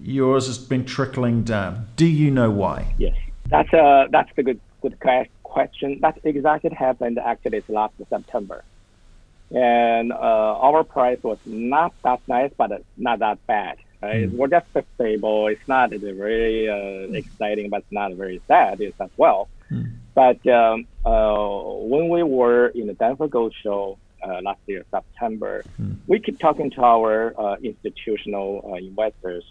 yours 0.00 0.46
has 0.46 0.56
been 0.56 0.86
trickling 0.86 1.42
down. 1.42 1.88
Do 1.94 2.06
you 2.06 2.30
know 2.30 2.50
why? 2.50 2.94
Yes, 2.96 3.14
that's 3.50 3.70
a 3.74 3.82
uh, 3.82 4.06
that's 4.10 4.30
the 4.34 4.42
good 4.42 4.60
good 4.80 4.98
question. 5.42 5.98
That 6.00 6.18
exactly 6.24 6.70
happened 6.70 7.18
actually 7.18 7.62
last 7.68 7.92
September, 8.08 8.64
and 9.50 10.10
uh, 10.10 10.66
our 10.66 10.82
price 10.84 11.22
was 11.22 11.36
not 11.44 11.92
that 12.02 12.22
nice, 12.26 12.52
but 12.56 12.82
not 12.96 13.18
that 13.18 13.46
bad. 13.46 13.76
Right? 14.02 14.30
Mm. 14.30 14.38
We're 14.38 14.48
just 14.48 14.68
stable. 14.94 15.48
It's 15.48 15.68
not 15.68 15.90
very 15.90 16.70
uh, 16.70 17.12
exciting, 17.12 17.68
but 17.68 17.80
it's 17.80 17.92
not 17.92 18.14
very 18.14 18.40
sad 18.48 18.80
as 18.80 19.10
well. 19.18 19.50
Mm. 19.70 19.96
But 20.14 20.46
um, 20.46 20.86
uh, 21.04 21.36
when 21.92 22.08
we 22.08 22.22
were 22.22 22.68
in 22.68 22.86
the 22.86 22.94
Denver 22.94 23.28
Gold 23.28 23.54
Show 23.62 23.98
uh, 24.24 24.40
last 24.42 24.60
year, 24.66 24.84
September, 24.90 25.62
mm. 25.80 25.96
we 26.06 26.18
keep 26.18 26.38
talking 26.38 26.70
to 26.70 26.82
our 26.82 27.34
uh, 27.38 27.56
institutional 27.62 28.70
uh, 28.70 28.76
investors, 28.76 29.44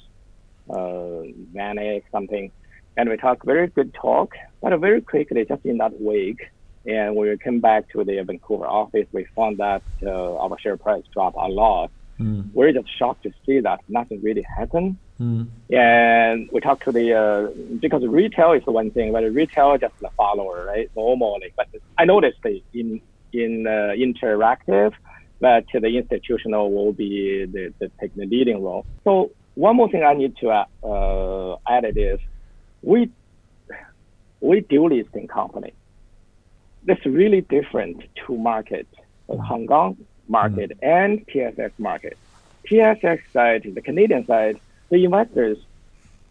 uh, 0.70 1.22
Manic 1.54 2.06
something, 2.12 2.52
and 2.98 3.10
we 3.10 3.18
talk 3.18 3.44
very 3.44 3.68
good 3.68 3.94
talk, 3.94 4.36
but 4.62 4.78
very 4.80 5.02
quickly, 5.02 5.46
just 5.46 5.66
in 5.66 5.78
that 5.78 6.00
week, 6.02 6.40
and 6.86 7.16
we 7.16 7.38
came 7.38 7.60
back 7.60 7.90
to 7.92 8.04
the 8.04 8.22
Vancouver 8.22 8.68
office, 8.68 9.08
we 9.12 9.26
found 9.36 9.58
that 9.58 9.82
uh, 10.06 10.38
our 10.38 10.60
share 10.60 10.78
price 10.78 11.04
dropped 11.14 11.38
a 11.38 11.48
lot. 11.48 11.92
Mm. 12.20 12.50
We're 12.54 12.72
just 12.72 12.88
shocked 12.98 13.24
to 13.24 13.32
see 13.46 13.60
that 13.62 13.80
nothing 13.88 14.22
really 14.22 14.46
happened. 14.58 14.98
Mm. 15.20 15.48
And 15.72 16.50
we 16.52 16.60
talk 16.60 16.84
to 16.84 16.92
the 16.92 17.14
uh, 17.14 17.78
because 17.80 18.06
retail 18.06 18.52
is 18.54 18.66
one 18.66 18.92
thing, 18.92 19.12
but 19.12 19.24
retail 19.24 19.78
just 19.78 19.98
the 20.00 20.10
follower, 20.18 20.66
right? 20.66 20.90
Normally, 20.96 21.54
but 21.56 21.68
I 21.98 22.06
noticed 22.06 22.40
the 22.44 22.62
in 22.74 23.02
in 23.34 23.68
uh, 23.68 23.94
interactive, 23.96 24.94
but 25.40 25.66
the 25.74 25.98
institutional 25.98 26.72
will 26.72 26.94
be 26.94 27.46
the, 27.46 27.74
the 27.80 27.92
take 28.00 28.16
the 28.16 28.26
leading 28.26 28.64
role. 28.64 28.86
So 29.04 29.32
one 29.56 29.76
more 29.76 29.90
thing 29.90 30.04
I 30.04 30.14
need 30.14 30.38
to 30.38 30.50
uh, 30.50 31.58
add 31.68 31.86
is 31.98 32.20
we 32.82 33.10
we 34.42 34.62
dual 34.62 34.90
listing 34.90 35.28
company. 35.28 35.74
That's 36.86 37.06
really 37.06 37.42
different 37.42 38.04
to 38.26 38.38
market, 38.38 38.88
the 39.30 39.38
Hong 39.38 39.68
Kong 39.68 39.98
market 40.28 40.72
mm. 40.72 40.88
and 40.88 41.26
TSX 41.28 41.72
market. 41.78 42.18
TSX 42.70 43.22
side, 43.32 43.70
the 43.74 43.82
Canadian 43.82 44.26
side 44.26 44.60
the 44.94 45.04
investors, 45.06 45.58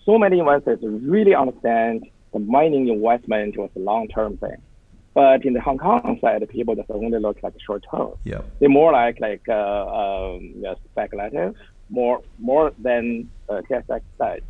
so 0.05 0.19
many 0.19 0.38
investors 0.38 0.79
really 0.83 1.35
understand 1.35 2.09
the 2.33 2.38
mining 2.38 2.88
investment 2.88 3.57
was 3.57 3.71
a 3.77 3.81
long-term 3.81 4.37
thing. 4.38 4.57
But 5.14 5.44
in 5.44 5.53
the 5.53 5.61
Hong 5.61 5.79
Kong 5.79 6.18
side, 6.20 6.46
people 6.48 6.75
just 6.75 6.90
only 6.90 7.18
look 7.18 7.42
like 7.42 7.55
short 7.64 7.85
term. 7.90 8.12
Yeah. 8.25 8.42
They're 8.59 8.68
more 8.68 8.92
like 8.92 9.20
like 9.20 9.42
uh, 9.48 9.55
um, 10.33 10.53
yeah, 10.57 10.75
speculative, 10.90 11.55
more 11.90 12.22
more 12.38 12.72
than 12.79 13.31
uh, 13.48 13.61
TSX 13.68 14.01
side. 14.18 14.42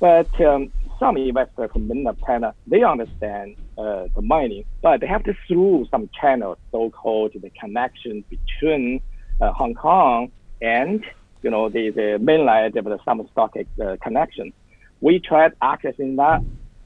But 0.00 0.40
um, 0.40 0.70
some 1.00 1.16
investors 1.16 1.70
from 1.72 1.88
mainland 1.88 2.18
China, 2.24 2.54
they 2.66 2.82
understand 2.82 3.56
uh, 3.76 4.08
the 4.14 4.22
mining, 4.22 4.64
but 4.82 5.00
they 5.00 5.06
have 5.06 5.24
to 5.24 5.34
through 5.46 5.88
some 5.90 6.08
channels, 6.20 6.58
so-called 6.70 7.32
the 7.34 7.50
connection 7.50 8.24
between 8.28 9.00
uh, 9.40 9.52
Hong 9.52 9.74
Kong 9.74 10.30
and 10.60 11.04
you 11.42 11.50
know, 11.50 11.68
the, 11.68 11.90
the 11.90 12.18
mainland 12.20 12.76
of 12.76 12.84
the 12.84 12.98
some 13.04 13.26
stock 13.32 13.54
uh, 13.56 13.96
connection. 14.02 14.52
We 15.00 15.20
tried 15.20 15.52
accessing 15.60 16.16
that, 16.16 16.42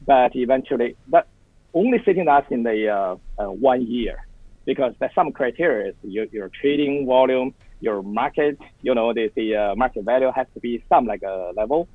but 0.07 0.37
eventually, 0.37 0.97
but 1.09 1.27
only 1.75 2.03
sitting 2.05 2.27
that 2.27 2.51
in 2.51 2.63
the 2.63 2.89
uh, 2.89 3.17
uh, 3.39 3.51
one 3.51 3.87
year 3.87 4.27
because 4.65 4.95
there's 4.99 5.15
some 5.15 5.33
criteria. 5.33 5.93
Your, 6.03 6.27
your 6.27 6.51
trading 6.61 7.07
volume, 7.07 7.55
your 7.81 8.03
market, 8.03 8.59
you 8.83 8.95
know, 8.95 9.13
the, 9.13 9.31
the 9.35 9.57
uh, 9.57 9.75
market 9.75 10.05
value 10.05 10.31
has 10.35 10.47
to 10.55 10.61
be 10.61 10.85
some 10.89 11.07
like 11.07 11.23
a 11.23 11.53
level. 11.57 11.89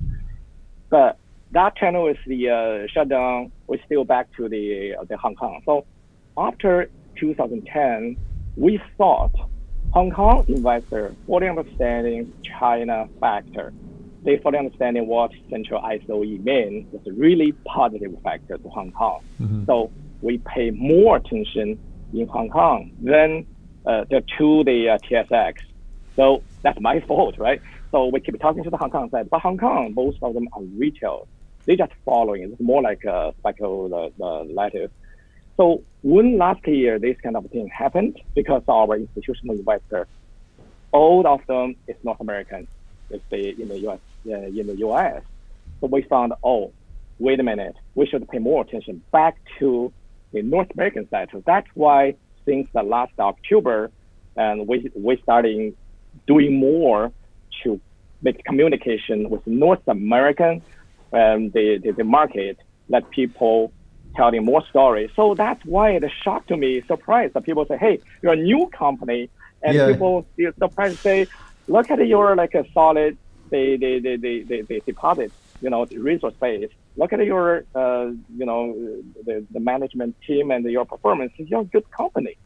But 0.90 1.18
that 1.52 1.76
channel 1.76 2.08
is 2.08 2.16
the 2.26 2.50
uh, 2.50 2.92
shutdown. 2.92 3.52
We're 3.66 3.82
still 3.86 4.04
back 4.04 4.28
to 4.36 4.48
the 4.48 4.96
uh, 5.00 5.04
the 5.04 5.16
Hong 5.16 5.34
Kong. 5.34 5.62
So 5.64 5.86
after 6.36 6.90
2010, 7.18 8.16
we 8.56 8.80
thought 8.96 9.32
Hong 9.92 10.10
Kong 10.10 10.44
investor 10.48 11.14
fully 11.26 11.48
understanding 11.48 12.32
China 12.58 13.08
factor. 13.20 13.72
They 14.22 14.38
fully 14.38 14.58
understanding 14.58 15.06
what 15.06 15.30
central 15.48 15.80
ISOE 15.80 16.42
means. 16.42 16.86
It's 16.92 17.06
a 17.06 17.12
really 17.12 17.52
positive 17.64 18.14
factor 18.22 18.58
to 18.58 18.68
Hong 18.68 18.92
Kong. 18.92 19.20
Mm-hmm. 19.40 19.64
So 19.66 19.90
we 20.22 20.38
pay 20.38 20.70
more 20.70 21.16
attention 21.16 21.78
in 22.12 22.26
Hong 22.28 22.50
Kong 22.50 22.90
than 23.00 23.46
uh, 23.86 24.04
the, 24.10 24.24
to 24.38 24.64
the 24.64 24.90
uh, 24.90 24.98
TSX 24.98 25.54
So 26.16 26.42
that's 26.62 26.80
my 26.80 27.00
fault, 27.08 27.38
right? 27.38 27.60
So 27.90 28.06
we 28.06 28.20
keep 28.20 28.38
talking 28.40 28.64
to 28.64 28.70
the 28.70 28.76
Hong 28.76 28.90
Kong 28.90 29.08
side, 29.10 29.30
but 29.30 29.40
Hong 29.40 29.56
Kong, 29.56 29.94
most 29.94 30.18
of 30.22 30.34
them 30.34 30.48
are 30.52 30.62
retail. 30.62 31.28
They 31.64 31.76
just 31.76 31.92
following. 32.04 32.42
It's 32.42 32.60
more 32.60 32.82
like 32.82 33.04
a 33.04 33.34
cycle 33.42 33.88
the, 33.88 34.12
the 34.18 34.52
speculative. 34.52 34.90
So 35.56 35.82
when 36.02 36.38
last 36.38 36.66
year 36.66 36.98
this 36.98 37.16
kind 37.22 37.36
of 37.36 37.44
thing 37.50 37.68
happened, 37.68 38.20
because 38.34 38.62
our 38.68 38.96
institutional 38.96 39.56
investor, 39.56 40.06
all 40.92 41.26
of 41.26 41.40
them 41.46 41.76
is 41.86 41.96
North 42.04 42.20
American, 42.20 42.68
they 43.10 43.20
stay 43.26 43.54
in 43.58 43.68
the 43.68 43.78
US, 43.88 43.98
uh, 44.26 44.34
in 44.34 44.66
the 44.66 44.76
US. 44.88 45.22
So 45.80 45.86
we 45.86 46.02
found, 46.02 46.32
oh, 46.42 46.72
wait 47.18 47.40
a 47.40 47.42
minute, 47.42 47.76
we 47.94 48.06
should 48.06 48.28
pay 48.28 48.38
more 48.38 48.62
attention 48.62 49.02
back 49.12 49.36
to 49.58 49.92
the 50.32 50.42
North 50.42 50.70
American 50.74 51.08
side. 51.08 51.28
So 51.32 51.42
that's 51.44 51.68
why 51.74 52.14
since 52.44 52.68
the 52.72 52.82
last 52.82 53.12
October, 53.18 53.90
and 54.36 54.66
we 54.68 54.90
we 54.94 55.16
starting 55.22 55.76
doing 56.26 56.58
more 56.58 57.12
to 57.62 57.80
make 58.22 58.44
communication 58.44 59.30
with 59.30 59.46
North 59.46 59.86
American 59.86 60.62
um, 61.12 61.50
the, 61.50 61.78
the, 61.82 61.92
the 61.92 62.04
market, 62.04 62.58
let 62.88 63.08
people 63.10 63.72
telling 64.16 64.44
more 64.44 64.64
stories. 64.68 65.10
So 65.14 65.34
that's 65.34 65.64
why 65.64 65.90
it 65.92 66.04
shocked 66.22 66.48
to 66.48 66.56
me, 66.56 66.82
surprised 66.82 67.34
that 67.34 67.44
people 67.44 67.64
say, 67.66 67.76
hey, 67.76 68.00
you're 68.22 68.32
a 68.32 68.36
new 68.36 68.68
company. 68.68 69.30
And 69.62 69.74
yeah. 69.74 69.88
people 69.88 70.26
feel 70.36 70.52
surprised 70.58 70.98
say, 70.98 71.26
look 71.66 71.90
at 71.90 72.06
your 72.06 72.36
like 72.36 72.54
a 72.54 72.64
solid 72.72 73.16
the 73.50 73.76
the, 73.76 74.00
the, 74.00 74.16
the, 74.16 74.42
the, 74.44 74.62
the 74.68 74.82
deposit, 74.86 75.32
you 75.60 75.70
know, 75.70 75.84
the 75.84 75.98
resource 75.98 76.34
base. 76.40 76.70
Look 76.96 77.12
at 77.12 77.24
your 77.24 77.64
uh, 77.74 78.10
you 78.36 78.46
know 78.46 78.74
the, 79.24 79.46
the 79.50 79.60
management 79.60 80.16
team 80.26 80.50
and 80.50 80.64
your 80.64 80.84
performance. 80.84 81.32
You're 81.36 81.60
a 81.60 81.64
good 81.64 81.90
company 81.90 82.36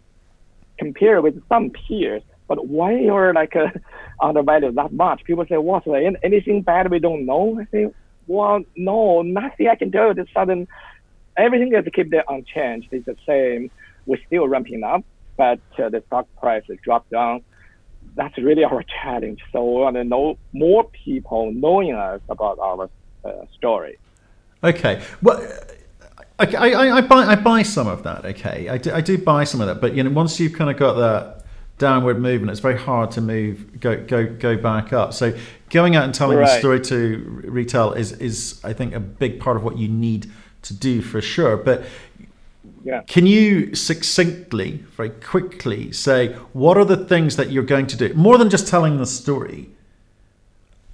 compared 0.78 1.22
with 1.22 1.42
some 1.48 1.70
peers. 1.70 2.22
But 2.48 2.66
why 2.66 2.98
you're 2.98 3.32
like 3.32 3.54
uh, 3.56 3.68
undervalued 4.22 4.74
that 4.74 4.92
much? 4.92 5.22
People 5.24 5.44
say, 5.48 5.56
what? 5.56 5.84
Anything 6.22 6.62
bad 6.62 6.90
we 6.90 6.98
don't 6.98 7.24
know? 7.24 7.58
I 7.60 7.66
say, 7.70 7.86
well, 8.26 8.60
no, 8.76 9.22
nothing 9.22 9.68
I 9.68 9.76
can 9.76 9.90
do. 9.90 10.12
This 10.14 10.26
sudden, 10.34 10.68
everything 11.36 11.72
is 11.74 11.84
keep 11.94 12.10
there 12.10 12.24
unchanged. 12.28 12.88
It's 12.92 13.06
the 13.06 13.16
same. 13.26 13.70
We're 14.06 14.20
still 14.26 14.48
ramping 14.48 14.82
up, 14.82 15.04
but 15.36 15.60
uh, 15.78 15.88
the 15.88 16.02
stock 16.06 16.26
price 16.40 16.64
has 16.68 16.78
dropped 16.82 17.10
down. 17.10 17.44
That's 18.14 18.36
really 18.38 18.64
our 18.64 18.82
challenge. 19.02 19.40
So 19.52 19.64
we 19.64 19.80
want 19.80 19.96
to 19.96 20.04
know 20.04 20.38
more 20.52 20.84
people 20.84 21.52
knowing 21.52 21.94
us 21.94 22.20
about 22.28 22.58
our 22.58 22.90
uh, 23.24 23.30
story. 23.56 23.98
Okay. 24.62 25.02
Well. 25.22 25.46
I, 26.38 26.46
I, 26.56 26.96
I, 26.96 27.00
buy 27.02 27.24
I 27.24 27.36
buy 27.36 27.62
some 27.62 27.86
of 27.86 28.02
that. 28.02 28.24
Okay, 28.24 28.68
I 28.68 28.76
do, 28.76 28.92
I 28.92 29.00
do 29.00 29.16
buy 29.16 29.44
some 29.44 29.60
of 29.60 29.68
that. 29.68 29.80
But 29.80 29.94
you 29.94 30.02
know, 30.02 30.10
once 30.10 30.40
you've 30.40 30.54
kind 30.54 30.70
of 30.70 30.76
got 30.76 30.94
that 30.94 31.44
downward 31.78 32.20
movement, 32.20 32.50
it's 32.50 32.60
very 32.60 32.78
hard 32.78 33.10
to 33.12 33.20
move 33.20 33.80
go 33.80 34.02
go 34.02 34.26
go 34.26 34.56
back 34.56 34.92
up. 34.92 35.12
So 35.12 35.36
going 35.70 35.94
out 35.94 36.04
and 36.04 36.14
telling 36.14 36.38
right. 36.38 36.46
the 36.46 36.58
story 36.58 36.80
to 36.80 37.42
retail 37.44 37.92
is 37.92 38.12
is 38.12 38.60
I 38.64 38.72
think 38.72 38.94
a 38.94 39.00
big 39.00 39.40
part 39.40 39.56
of 39.56 39.62
what 39.62 39.78
you 39.78 39.88
need 39.88 40.30
to 40.62 40.74
do 40.74 41.02
for 41.02 41.20
sure. 41.20 41.56
But 41.56 41.84
yeah. 42.84 43.02
can 43.06 43.26
you 43.26 43.74
succinctly, 43.74 44.84
very 44.96 45.10
quickly 45.10 45.92
say 45.92 46.34
what 46.52 46.76
are 46.76 46.84
the 46.84 46.96
things 46.96 47.36
that 47.36 47.50
you're 47.50 47.62
going 47.62 47.86
to 47.88 47.96
do 47.96 48.12
more 48.14 48.38
than 48.38 48.50
just 48.50 48.68
telling 48.68 48.98
the 48.98 49.06
story? 49.06 49.70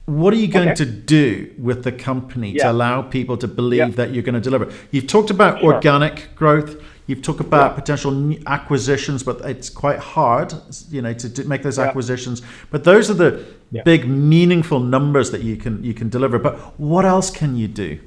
What 0.06 0.32
are 0.32 0.36
you 0.36 0.48
going 0.48 0.70
okay. 0.70 0.76
to 0.76 0.86
do 0.86 1.54
with 1.58 1.84
the 1.84 1.92
company 1.92 2.52
yeah. 2.52 2.64
to 2.64 2.70
allow 2.70 3.02
people 3.02 3.36
to 3.36 3.46
believe 3.46 3.78
yeah. 3.78 3.88
that 3.88 4.14
you're 4.14 4.22
going 4.22 4.34
to 4.34 4.40
deliver? 4.40 4.72
You've 4.90 5.06
talked 5.06 5.28
about 5.28 5.60
sure. 5.60 5.74
organic 5.74 6.34
growth. 6.34 6.82
You've 7.06 7.20
talked 7.20 7.40
about 7.40 7.72
yeah. 7.72 7.74
potential 7.74 8.34
acquisitions, 8.46 9.22
but 9.22 9.42
it's 9.42 9.68
quite 9.68 9.98
hard, 9.98 10.54
you 10.90 11.02
know, 11.02 11.12
to 11.12 11.44
make 11.44 11.62
those 11.62 11.78
acquisitions. 11.78 12.40
But 12.70 12.84
those 12.84 13.10
are 13.10 13.14
the 13.14 13.44
big, 13.84 14.08
meaningful 14.08 14.80
numbers 14.80 15.30
that 15.30 15.42
you 15.42 15.56
can 15.56 15.84
you 15.84 15.92
can 15.92 16.08
deliver. 16.08 16.38
But 16.38 16.56
what 16.78 17.04
else 17.04 17.30
can 17.30 17.56
you 17.56 17.68
do? 17.68 17.98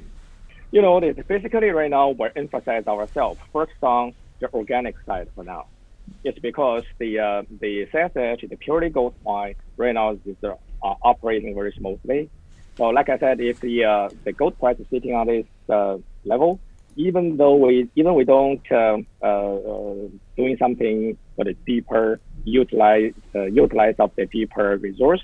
You 0.72 0.80
know, 0.80 1.00
basically 1.28 1.68
right 1.68 1.90
now 1.90 2.10
we're 2.10 2.32
emphasizing 2.34 2.88
ourselves 2.88 3.38
first 3.52 3.72
on 3.82 4.14
the 4.40 4.50
organic 4.54 4.94
side 5.06 5.28
for 5.34 5.44
now. 5.44 5.66
It's 6.24 6.38
because 6.38 6.82
the 6.98 7.18
uh, 7.18 7.42
the 7.60 7.86
CSH, 7.92 8.48
the 8.48 8.56
purely 8.56 8.88
gold 8.88 9.14
mine 9.22 9.54
right 9.76 9.92
now 9.92 10.12
is 10.12 10.36
uh, 10.42 10.54
operating 11.02 11.54
very 11.54 11.74
smoothly. 11.78 12.30
So, 12.78 12.84
like 12.84 13.10
I 13.10 13.18
said, 13.18 13.40
if 13.40 13.60
the 13.60 13.84
uh, 13.84 14.08
the 14.24 14.32
gold 14.32 14.58
price 14.58 14.78
is 14.78 14.86
sitting 14.90 15.14
on 15.14 15.26
this 15.26 15.44
uh, 15.70 15.98
level, 16.24 16.58
even 16.96 17.36
though 17.36 17.56
we 17.56 17.90
even 17.94 18.14
we 18.14 18.24
don't 18.24 18.62
um, 18.72 19.06
uh, 19.22 19.26
uh, 19.26 19.94
doing 20.38 20.56
something 20.58 21.18
for 21.36 21.44
the 21.44 21.54
deeper 21.66 22.18
utilize 22.44 23.12
uh, 23.34 23.44
utilize 23.44 23.94
of 23.98 24.10
the 24.16 24.26
deeper 24.26 24.76
resource, 24.76 25.22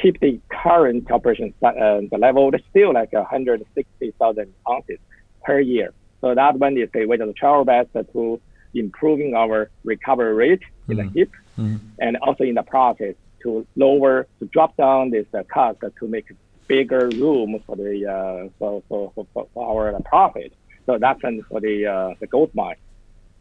keep 0.00 0.20
the 0.20 0.40
current 0.48 1.10
operation 1.10 1.54
uh, 1.62 2.00
the 2.10 2.18
level 2.18 2.50
still 2.70 2.92
like 2.92 3.12
160,000 3.12 4.54
ounces 4.70 4.98
per 5.44 5.60
year. 5.60 5.92
So 6.20 6.34
that 6.34 6.58
one 6.58 6.76
is 6.76 6.88
the 6.92 7.06
way 7.06 7.16
to 7.16 7.32
try 7.32 7.50
our 7.50 7.64
best 7.64 7.90
to 7.92 8.40
improving 8.74 9.34
our 9.34 9.70
recovery 9.84 10.34
rate 10.34 10.60
mm-hmm. 10.60 10.92
in 10.92 10.96
the 10.96 11.02
mm-hmm. 11.04 11.18
heap, 11.18 11.32
mm-hmm. 11.58 11.76
and 11.98 12.16
also 12.18 12.44
in 12.44 12.54
the 12.54 12.62
process 12.62 13.14
to 13.42 13.66
lower 13.76 14.26
to 14.38 14.46
drop 14.46 14.76
down 14.76 15.10
this 15.10 15.26
uh, 15.34 15.42
cost 15.52 15.78
to 15.80 16.08
make 16.08 16.26
bigger 16.66 17.08
room 17.10 17.62
for 17.66 17.76
the 17.76 18.06
uh, 18.06 18.48
for, 18.58 18.82
for, 18.88 19.12
for, 19.14 19.46
for 19.54 19.84
our 19.94 20.00
profit. 20.02 20.52
So 20.86 20.98
that's 20.98 21.20
for 21.20 21.60
the 21.60 21.86
uh, 21.86 22.14
the 22.20 22.26
gold 22.26 22.50
mine. 22.54 22.76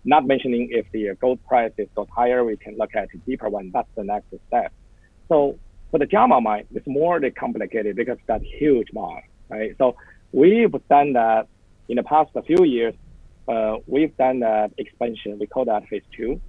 Not 0.05 0.25
mentioning 0.25 0.69
if 0.71 0.85
the 0.91 1.15
gold 1.19 1.39
price 1.47 1.71
is 1.77 1.89
got 1.95 2.09
higher, 2.09 2.43
we 2.43 2.57
can 2.57 2.77
look 2.77 2.95
at 2.95 3.09
a 3.13 3.17
deeper 3.25 3.49
one. 3.49 3.71
That's 3.73 3.89
the 3.95 4.03
next 4.03 4.27
step. 4.47 4.71
So 5.27 5.57
for 5.91 5.99
the 5.99 6.05
Jiama 6.05 6.41
mine, 6.41 6.65
it's 6.73 6.87
more 6.87 7.19
complicated 7.31 7.95
because 7.95 8.17
that 8.27 8.41
huge 8.43 8.89
mine, 8.93 9.23
right? 9.49 9.75
So 9.77 9.95
we've 10.31 10.71
done 10.89 11.13
that 11.13 11.47
in 11.89 11.95
the 11.97 12.03
past 12.03 12.31
few 12.45 12.63
years. 12.63 12.93
Uh, 13.47 13.77
we've 13.87 14.15
done 14.17 14.39
that 14.39 14.71
expansion. 14.77 15.37
We 15.39 15.47
call 15.47 15.65
that 15.65 15.87
phase 15.87 16.03
two. 16.15 16.41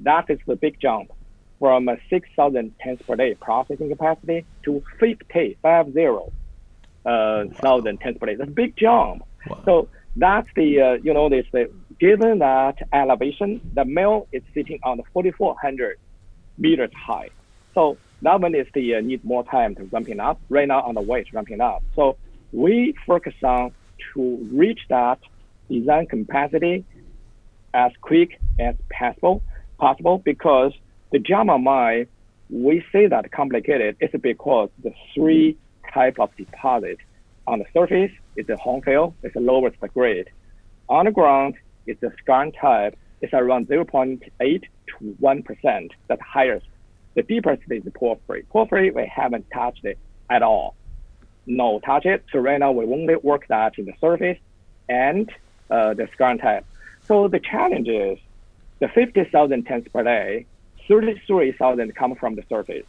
That 0.00 0.28
is 0.28 0.38
the 0.46 0.56
big 0.56 0.80
jump 0.80 1.10
from 1.58 1.88
6,000 2.10 2.74
tons 2.82 3.00
per 3.06 3.16
day 3.16 3.34
processing 3.34 3.88
capacity 3.88 4.44
to 4.64 4.82
50, 4.98 5.24
50, 5.32 5.58
uh, 5.62 7.44
thousand 7.60 7.98
tons 7.98 8.18
per 8.18 8.26
day. 8.26 8.34
That's 8.34 8.50
a 8.50 8.52
big 8.52 8.76
jump. 8.76 9.22
Wow. 9.48 9.62
So 9.64 9.88
that's 10.16 10.48
the, 10.56 10.80
uh, 10.80 10.92
you 11.02 11.14
know, 11.14 11.28
this, 11.28 11.46
the, 11.52 11.70
given 12.02 12.40
that 12.40 12.76
elevation, 12.92 13.60
the 13.74 13.84
mill 13.84 14.26
is 14.32 14.42
sitting 14.52 14.80
on 14.82 14.96
the 14.96 15.04
4,400 15.12 15.98
meters 16.58 16.90
high. 16.92 17.28
So 17.74 17.96
that 18.22 18.40
one 18.40 18.56
is 18.56 18.66
the 18.74 18.96
uh, 18.96 19.00
need 19.00 19.24
more 19.24 19.44
time 19.44 19.76
to 19.76 19.84
ramping 19.84 20.18
up. 20.18 20.40
Right 20.48 20.66
now 20.66 20.82
on 20.82 20.96
the 20.96 21.00
way 21.00 21.22
to 21.22 21.30
ramping 21.32 21.60
up. 21.60 21.84
So 21.94 22.16
we 22.50 22.96
focus 23.06 23.34
on 23.44 23.70
to 24.14 24.48
reach 24.52 24.80
that 24.88 25.20
design 25.70 26.06
capacity 26.06 26.84
as 27.72 27.92
quick 28.00 28.40
as 28.58 28.74
possible, 28.90 29.40
possible 29.78 30.18
because 30.18 30.72
the 31.12 31.20
Jiama 31.20 31.62
mine, 31.62 32.08
we 32.50 32.84
say 32.90 33.06
that 33.06 33.30
complicated 33.30 33.96
is 34.00 34.10
because 34.20 34.70
the 34.82 34.92
three 35.14 35.56
type 35.94 36.18
of 36.18 36.34
deposit 36.36 36.98
on 37.46 37.60
the 37.60 37.66
surface 37.72 38.10
it's 38.34 38.48
a 38.48 38.54
hornfels, 38.54 39.14
it's 39.22 39.34
the 39.34 39.40
lowest 39.40 39.76
grade. 39.94 40.28
On 40.88 41.04
the 41.04 41.12
ground, 41.12 41.54
it's 41.86 42.02
a 42.02 42.12
skarn 42.22 42.52
type, 42.58 42.96
it's 43.20 43.32
around 43.32 43.68
0.8 43.68 44.20
to 44.86 45.16
1%, 45.20 45.90
that 46.08 46.20
highest. 46.20 46.66
The 47.14 47.22
deepest 47.22 47.62
is 47.70 47.84
the 47.84 47.90
porphyry. 47.90 48.44
Porphyry, 48.50 48.90
we 48.90 49.06
haven't 49.06 49.46
touched 49.52 49.84
it 49.84 49.98
at 50.30 50.42
all. 50.42 50.74
No, 51.46 51.80
touch 51.80 52.06
it. 52.06 52.24
So 52.32 52.38
right 52.38 52.58
now, 52.58 52.72
we 52.72 52.84
only 52.84 53.16
work 53.16 53.46
that 53.48 53.78
in 53.78 53.84
the 53.84 53.94
surface 54.00 54.38
and 54.88 55.30
uh, 55.70 55.94
the 55.94 56.04
skarn 56.04 56.40
type. 56.40 56.64
So 57.06 57.28
the 57.28 57.40
challenge 57.40 57.88
is 57.88 58.18
the 58.78 58.88
50,000 58.88 59.64
tons 59.64 59.86
per 59.92 60.02
day, 60.02 60.46
33,000 60.88 61.94
come 61.94 62.14
from 62.14 62.34
the 62.34 62.42
surface, 62.48 62.86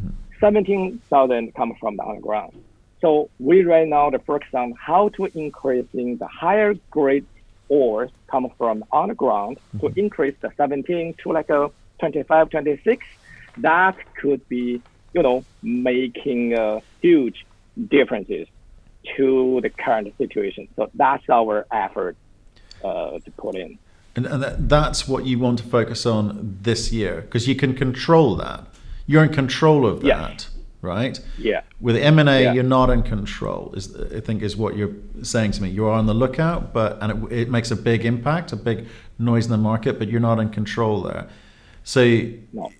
mm-hmm. 0.00 0.10
17,000 0.40 1.54
come 1.54 1.74
from 1.80 1.96
the 1.96 2.04
underground. 2.04 2.64
So 3.00 3.30
we 3.38 3.62
right 3.62 3.86
now 3.86 4.10
the 4.10 4.18
focus 4.18 4.48
on 4.54 4.72
how 4.72 5.10
to 5.10 5.26
increasing 5.26 6.16
the 6.16 6.26
higher 6.26 6.74
grade 6.90 7.26
ores 7.68 8.10
come 8.26 8.48
from 8.56 8.84
underground 8.92 9.58
mm-hmm. 9.76 9.86
to 9.86 10.00
increase 10.00 10.34
the 10.40 10.50
17 10.56 11.14
to 11.22 11.32
like 11.32 11.50
a 11.50 11.70
25, 12.00 12.50
26. 12.50 13.06
That 13.58 13.96
could 14.14 14.46
be, 14.48 14.80
you 15.14 15.22
know, 15.22 15.44
making 15.62 16.54
a 16.54 16.80
huge 17.00 17.46
differences 17.88 18.46
to 19.16 19.60
the 19.62 19.70
current 19.70 20.16
situation. 20.18 20.68
So 20.76 20.90
that's 20.94 21.28
our 21.28 21.66
effort 21.72 22.16
uh, 22.84 23.18
to 23.18 23.30
put 23.32 23.56
in. 23.56 23.78
And, 24.16 24.26
and 24.26 24.42
that, 24.42 24.68
that's 24.68 25.06
what 25.06 25.26
you 25.26 25.38
want 25.38 25.58
to 25.58 25.64
focus 25.64 26.04
on 26.06 26.58
this 26.62 26.92
year 26.92 27.22
because 27.22 27.46
you 27.46 27.54
can 27.54 27.74
control 27.74 28.36
that. 28.36 28.66
You're 29.06 29.24
in 29.24 29.32
control 29.32 29.86
of 29.86 30.00
that. 30.02 30.06
Yes 30.06 30.50
right? 30.80 31.20
Yeah. 31.38 31.62
With 31.80 31.96
M 31.96 32.18
and 32.18 32.28
A, 32.28 32.54
you're 32.54 32.62
not 32.62 32.90
in 32.90 33.02
control. 33.02 33.72
Is 33.76 33.94
I 33.96 34.20
think 34.20 34.42
is 34.42 34.56
what 34.56 34.76
you're 34.76 34.94
saying 35.22 35.52
to 35.52 35.62
me. 35.62 35.70
You 35.70 35.86
are 35.86 35.92
on 35.92 36.06
the 36.06 36.14
lookout, 36.14 36.72
but 36.72 36.98
and 37.00 37.30
it, 37.32 37.40
it, 37.40 37.50
makes 37.50 37.70
a 37.70 37.76
big 37.76 38.04
impact, 38.04 38.52
a 38.52 38.56
big 38.56 38.86
noise 39.18 39.46
in 39.46 39.50
the 39.50 39.58
market, 39.58 39.98
but 39.98 40.08
you're 40.08 40.20
not 40.20 40.38
in 40.38 40.50
control 40.50 41.02
there. 41.02 41.28
So, 41.84 42.04
no. 42.52 42.70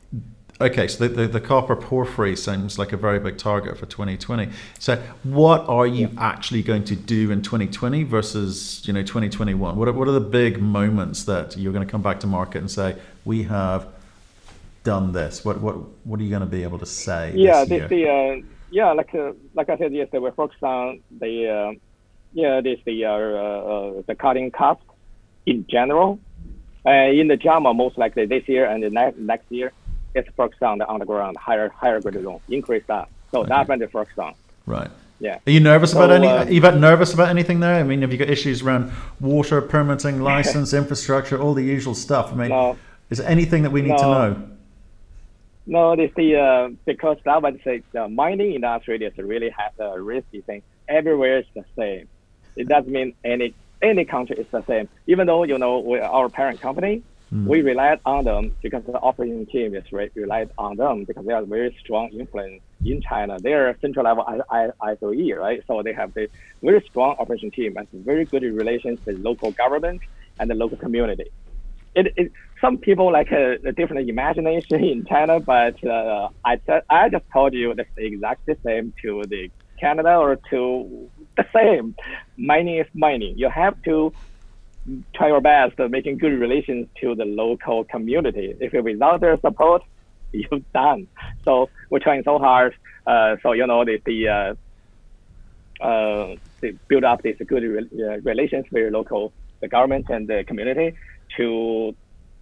Okay, 0.60 0.88
so 0.88 1.06
the, 1.06 1.14
the, 1.14 1.28
the, 1.28 1.40
copper 1.40 1.76
porphyry 1.76 2.34
seems 2.34 2.80
like 2.80 2.92
a 2.92 2.96
very 2.96 3.20
big 3.20 3.38
target 3.38 3.78
for 3.78 3.86
2020. 3.86 4.48
So, 4.80 5.00
what 5.22 5.68
are 5.68 5.86
you 5.86 6.08
yeah. 6.08 6.20
actually 6.20 6.64
going 6.64 6.82
to 6.84 6.96
do 6.96 7.30
in 7.30 7.42
2020 7.42 8.02
versus 8.02 8.82
you 8.84 8.92
know 8.92 9.02
2021? 9.02 9.76
What 9.76 9.86
are, 9.86 9.92
what 9.92 10.08
are 10.08 10.12
the 10.12 10.20
big 10.20 10.60
moments 10.60 11.22
that 11.24 11.56
you're 11.56 11.72
going 11.72 11.86
to 11.86 11.90
come 11.90 12.02
back 12.02 12.18
to 12.20 12.26
market 12.26 12.58
and 12.58 12.70
say 12.70 12.96
we 13.24 13.44
have 13.44 13.86
done 14.88 15.12
this? 15.12 15.44
What 15.44 15.60
what 15.60 15.76
what 16.06 16.18
are 16.18 16.22
you 16.22 16.30
going 16.30 16.46
to 16.48 16.54
be 16.58 16.62
able 16.68 16.78
to 16.78 16.90
say? 17.04 17.32
Yeah, 17.34 17.64
this, 17.64 17.68
this 17.68 17.90
the 17.90 18.02
uh, 18.08 18.32
yeah, 18.70 18.92
like 18.92 19.14
uh, 19.14 19.32
like 19.54 19.68
I 19.68 19.76
said 19.76 19.92
yesterday, 19.92 20.22
we're 20.24 20.38
focused 20.44 20.62
on 20.62 21.00
the 21.24 21.34
uh, 21.56 21.70
yeah 22.32 22.60
this 22.66 22.80
the 22.86 22.96
uh, 23.04 23.10
uh, 23.10 24.02
the 24.06 24.14
cutting 24.14 24.50
cost 24.50 24.82
in 25.44 25.66
general. 25.68 26.18
Uh, 26.86 27.20
in 27.20 27.28
the 27.28 27.36
Jiama, 27.36 27.76
most 27.76 27.98
likely 27.98 28.24
this 28.24 28.48
year 28.48 28.64
and 28.64 28.82
the 28.82 28.88
next 28.88 29.18
next 29.18 29.52
year 29.52 29.72
it's 30.14 30.28
focused 30.36 30.62
on 30.62 30.78
the 30.78 30.88
underground 30.88 31.36
higher 31.36 31.68
higher 31.68 32.00
grade 32.00 32.22
zone, 32.22 32.40
increase 32.48 32.84
that. 32.86 33.08
So 33.30 33.40
okay. 33.40 33.48
that's 33.50 33.68
what 33.68 33.78
they're 33.78 33.88
focused 33.88 34.18
on. 34.18 34.34
Right. 34.64 34.90
Yeah. 35.20 35.38
Are 35.46 35.50
you 35.50 35.60
nervous 35.60 35.92
so, 35.92 35.98
about 35.98 36.12
any? 36.12 36.28
Uh, 36.28 36.44
you 36.46 36.60
nervous 36.60 37.12
about 37.12 37.28
anything 37.28 37.60
there? 37.60 37.74
I 37.74 37.82
mean, 37.82 38.00
have 38.02 38.12
you 38.12 38.18
got 38.18 38.30
issues 38.30 38.62
around 38.62 38.92
water 39.20 39.60
permitting, 39.60 40.22
license, 40.32 40.72
infrastructure, 40.72 41.40
all 41.40 41.54
the 41.54 41.64
usual 41.64 41.94
stuff? 41.94 42.32
I 42.32 42.36
mean, 42.36 42.48
no, 42.50 42.78
is 43.10 43.18
there 43.18 43.28
anything 43.28 43.62
that 43.64 43.70
we 43.70 43.82
need 43.82 43.90
no, 43.90 43.96
to 43.96 44.02
know? 44.02 44.48
No, 45.68 45.92
it's 45.92 46.14
the 46.16 46.36
uh, 46.36 46.74
because 46.86 47.18
I 47.26 47.38
would 47.38 47.60
say 47.64 47.82
the 47.92 48.08
mining 48.08 48.54
industry 48.54 48.98
is 49.04 49.12
really 49.18 49.50
has 49.56 49.72
a 49.78 50.00
risky 50.00 50.42
thing. 50.42 50.62
Everywhere 50.88 51.40
is 51.40 51.46
the 51.54 51.64
same. 51.78 52.08
It 52.56 52.68
doesn't 52.68 52.90
mean 52.90 53.14
any 53.24 53.54
any 53.82 54.04
country 54.06 54.36
is 54.38 54.48
the 54.52 54.64
same. 54.68 54.88
Even 55.06 55.28
though 55.28 55.44
you 55.44 55.58
know 55.58 55.80
we, 55.80 56.00
our 56.00 56.30
parent 56.30 56.60
company, 56.62 57.04
Mm. 57.32 57.46
We 57.46 57.60
relied 57.60 57.98
on 58.06 58.24
them 58.24 58.56
because 58.62 58.84
the 58.86 58.94
operating 58.94 59.46
team 59.46 59.74
is 59.74 59.84
re- 59.92 60.10
relied 60.16 60.48
on 60.56 60.76
them 60.76 61.04
because 61.06 61.26
they 61.26 61.34
are 61.34 61.44
very 61.44 61.76
strong 61.78 62.08
influence 62.18 62.62
in 62.84 63.02
China. 63.06 63.36
They 63.42 63.52
are 63.52 63.68
a 63.68 63.78
central 63.80 64.06
level 64.06 64.24
ISOE, 64.50 65.36
right? 65.36 65.60
So 65.66 65.82
they 65.82 65.92
have 65.92 66.14
the 66.14 66.28
very 66.62 66.82
strong 66.88 67.16
operation 67.18 67.50
team 67.50 67.74
and 67.76 67.86
very 67.92 68.24
good 68.24 68.44
relations 68.44 69.00
with 69.06 69.16
local 69.18 69.52
government 69.52 70.00
and 70.38 70.50
the 70.50 70.54
local 70.54 70.78
community. 70.78 71.26
It, 71.94 72.12
it 72.16 72.32
some 72.60 72.78
people 72.78 73.12
like 73.12 73.30
a, 73.30 73.56
a 73.66 73.72
different 73.72 74.08
imagination 74.08 74.82
in 74.84 75.04
China, 75.08 75.40
but 75.40 75.74
uh, 75.84 76.28
I 76.44 76.58
I 76.90 77.08
just 77.08 77.24
told 77.32 77.54
you 77.54 77.74
that's 77.74 77.88
exactly 77.96 78.54
the 78.54 78.60
same 78.64 78.94
to 79.02 79.24
the 79.28 79.50
Canada 79.80 80.16
or 80.16 80.38
to 80.50 81.10
the 81.36 81.44
same. 81.54 81.94
Mining 82.36 82.78
is 82.78 82.86
mining. 82.94 83.34
You 83.36 83.50
have 83.50 83.74
to 83.84 84.12
try 85.14 85.28
your 85.28 85.40
best 85.40 85.74
making 85.90 86.18
good 86.18 86.32
relations 86.38 86.88
to 87.00 87.14
the 87.14 87.24
local 87.24 87.84
community. 87.84 88.54
If 88.60 88.72
you 88.72 88.82
without 88.82 89.20
their 89.20 89.38
support, 89.40 89.82
you're 90.32 90.60
done. 90.74 91.08
So 91.44 91.68
we're 91.90 92.00
trying 92.00 92.22
so 92.24 92.38
hard. 92.38 92.74
Uh, 93.06 93.36
so 93.42 93.52
you 93.52 93.66
know 93.66 93.84
the 93.84 93.98
the 94.04 94.28
uh, 94.28 94.54
uh, 95.84 96.34
to 96.62 96.78
build 96.88 97.04
up 97.04 97.22
these 97.22 97.36
good 97.46 97.62
re- 97.62 97.90
uh, 98.04 98.20
relations 98.22 98.64
with 98.72 98.80
your 98.82 98.90
local 98.90 99.32
the 99.60 99.68
government 99.68 100.06
and 100.08 100.28
the 100.28 100.44
community 100.46 100.96
to 101.36 101.94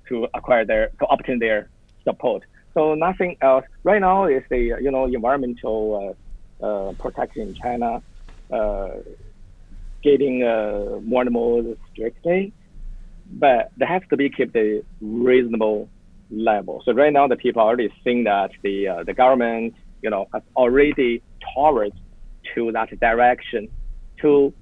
to 0.09 0.27
acquire 0.35 0.64
their 0.64 0.88
to 1.01 1.07
obtain 1.07 1.38
their 1.38 1.71
support. 2.05 2.42
So 2.75 2.95
nothing 2.95 3.37
else. 3.40 3.64
Right 3.85 4.01
now 4.01 4.27
is 4.27 4.42
the 4.51 4.79
you 4.81 4.90
know 4.90 5.07
environmental 5.07 6.16
uh, 6.62 6.66
uh, 6.66 6.92
protection 6.95 7.42
in 7.42 7.55
China 7.55 8.03
getting 10.07 10.42
uh, 10.45 11.01
more 11.03 11.23
and 11.23 11.33
more 11.33 11.62
strictly, 11.90 12.53
but 13.33 13.71
they 13.77 13.87
have 13.87 14.07
to 14.09 14.16
be 14.16 14.31
kept 14.31 14.55
a 14.57 14.83
reasonable 15.01 15.88
level. 16.31 16.83
So 16.85 16.92
right 16.92 17.12
now, 17.12 17.27
the 17.27 17.37
people 17.37 17.62
are 17.62 17.69
already 17.69 17.92
seeing 18.05 18.25
that 18.25 18.51
the 18.62 18.88
uh, 18.88 19.05
the 19.05 19.14
government, 19.14 19.75
you 20.03 20.11
know, 20.11 20.29
has 20.33 20.42
already 20.57 21.23
towards 21.55 21.97
to 22.55 22.71
that 22.73 22.88
direction, 23.01 23.69
to, 24.23 24.55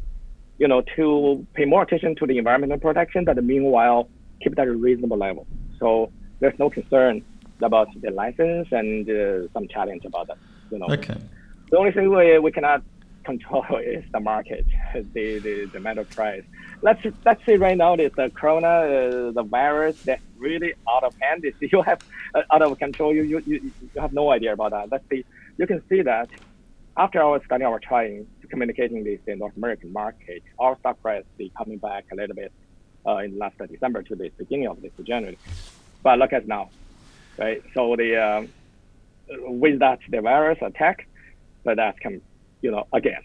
you 0.58 0.68
know, 0.68 0.82
to 0.96 1.46
pay 1.54 1.66
more 1.66 1.82
attention 1.82 2.16
to 2.16 2.26
the 2.26 2.38
environmental 2.38 2.78
protection, 2.78 3.24
but 3.26 3.42
meanwhile 3.44 4.08
keep 4.42 4.54
that 4.56 4.68
a 4.68 4.72
reasonable 4.72 5.16
level. 5.16 5.46
So 5.78 6.10
there's 6.40 6.58
no 6.58 6.70
concern 6.70 7.24
about 7.62 7.88
the 8.00 8.10
license 8.10 8.68
and 8.72 9.08
uh, 9.08 9.48
some 9.52 9.68
challenge 9.68 10.04
about 10.04 10.28
that. 10.28 10.38
You 10.70 10.78
know. 10.78 10.86
Okay. 10.90 11.16
The 11.70 11.78
only 11.78 11.92
thing 11.92 12.10
we, 12.14 12.38
we 12.38 12.52
cannot 12.52 12.82
control 13.24 13.64
is 13.78 14.04
the 14.12 14.20
market, 14.20 14.66
the, 14.94 15.38
the, 15.38 15.64
the 15.72 15.80
metal 15.80 16.04
price. 16.04 16.44
Let's 16.82 17.02
let's 17.24 17.44
say 17.46 17.56
right 17.56 17.76
now 17.76 17.94
it's 17.94 18.14
the 18.16 18.30
corona, 18.30 18.66
uh, 18.66 19.30
the 19.30 19.42
virus 19.42 20.02
that 20.02 20.20
really 20.36 20.74
out 20.88 21.04
of 21.04 21.14
hand. 21.20 21.44
Is 21.44 21.54
you 21.72 21.80
have 21.82 22.00
uh, 22.34 22.42
out 22.52 22.62
of 22.62 22.78
control. 22.78 23.14
You, 23.14 23.22
you 23.22 23.42
you 23.46 23.72
you 23.94 24.00
have 24.00 24.12
no 24.12 24.30
idea 24.30 24.52
about 24.52 24.72
that. 24.72 24.90
Let's 24.92 25.08
see. 25.08 25.24
You 25.56 25.66
can 25.66 25.80
see 25.88 26.02
that 26.02 26.28
after 26.96 27.22
our 27.22 27.42
starting 27.44 27.66
our 27.66 27.78
trying 27.78 28.26
to 28.42 28.46
communicating 28.48 29.02
this 29.04 29.20
in 29.26 29.38
North 29.38 29.56
American 29.56 29.92
market, 29.92 30.42
our 30.58 30.78
stock 30.78 31.00
price 31.00 31.24
is 31.38 31.50
coming 31.56 31.78
back 31.78 32.04
a 32.12 32.16
little 32.16 32.36
bit 32.36 32.52
uh, 33.06 33.18
in 33.18 33.38
last 33.38 33.56
December 33.70 34.02
to 34.02 34.14
the 34.14 34.30
beginning 34.36 34.68
of 34.68 34.80
this 34.82 34.92
January. 35.02 35.38
But 36.02 36.18
look 36.18 36.32
at 36.32 36.46
now, 36.46 36.70
right? 37.38 37.62
So 37.74 37.96
the 37.96 38.16
um, 38.16 38.48
with 39.28 39.78
that 39.80 40.00
the 40.08 40.20
virus 40.20 40.58
attack, 40.62 41.06
but 41.64 41.76
that 41.76 41.98
can 42.00 42.20
you 42.64 42.70
know, 42.70 42.86
again. 42.94 43.22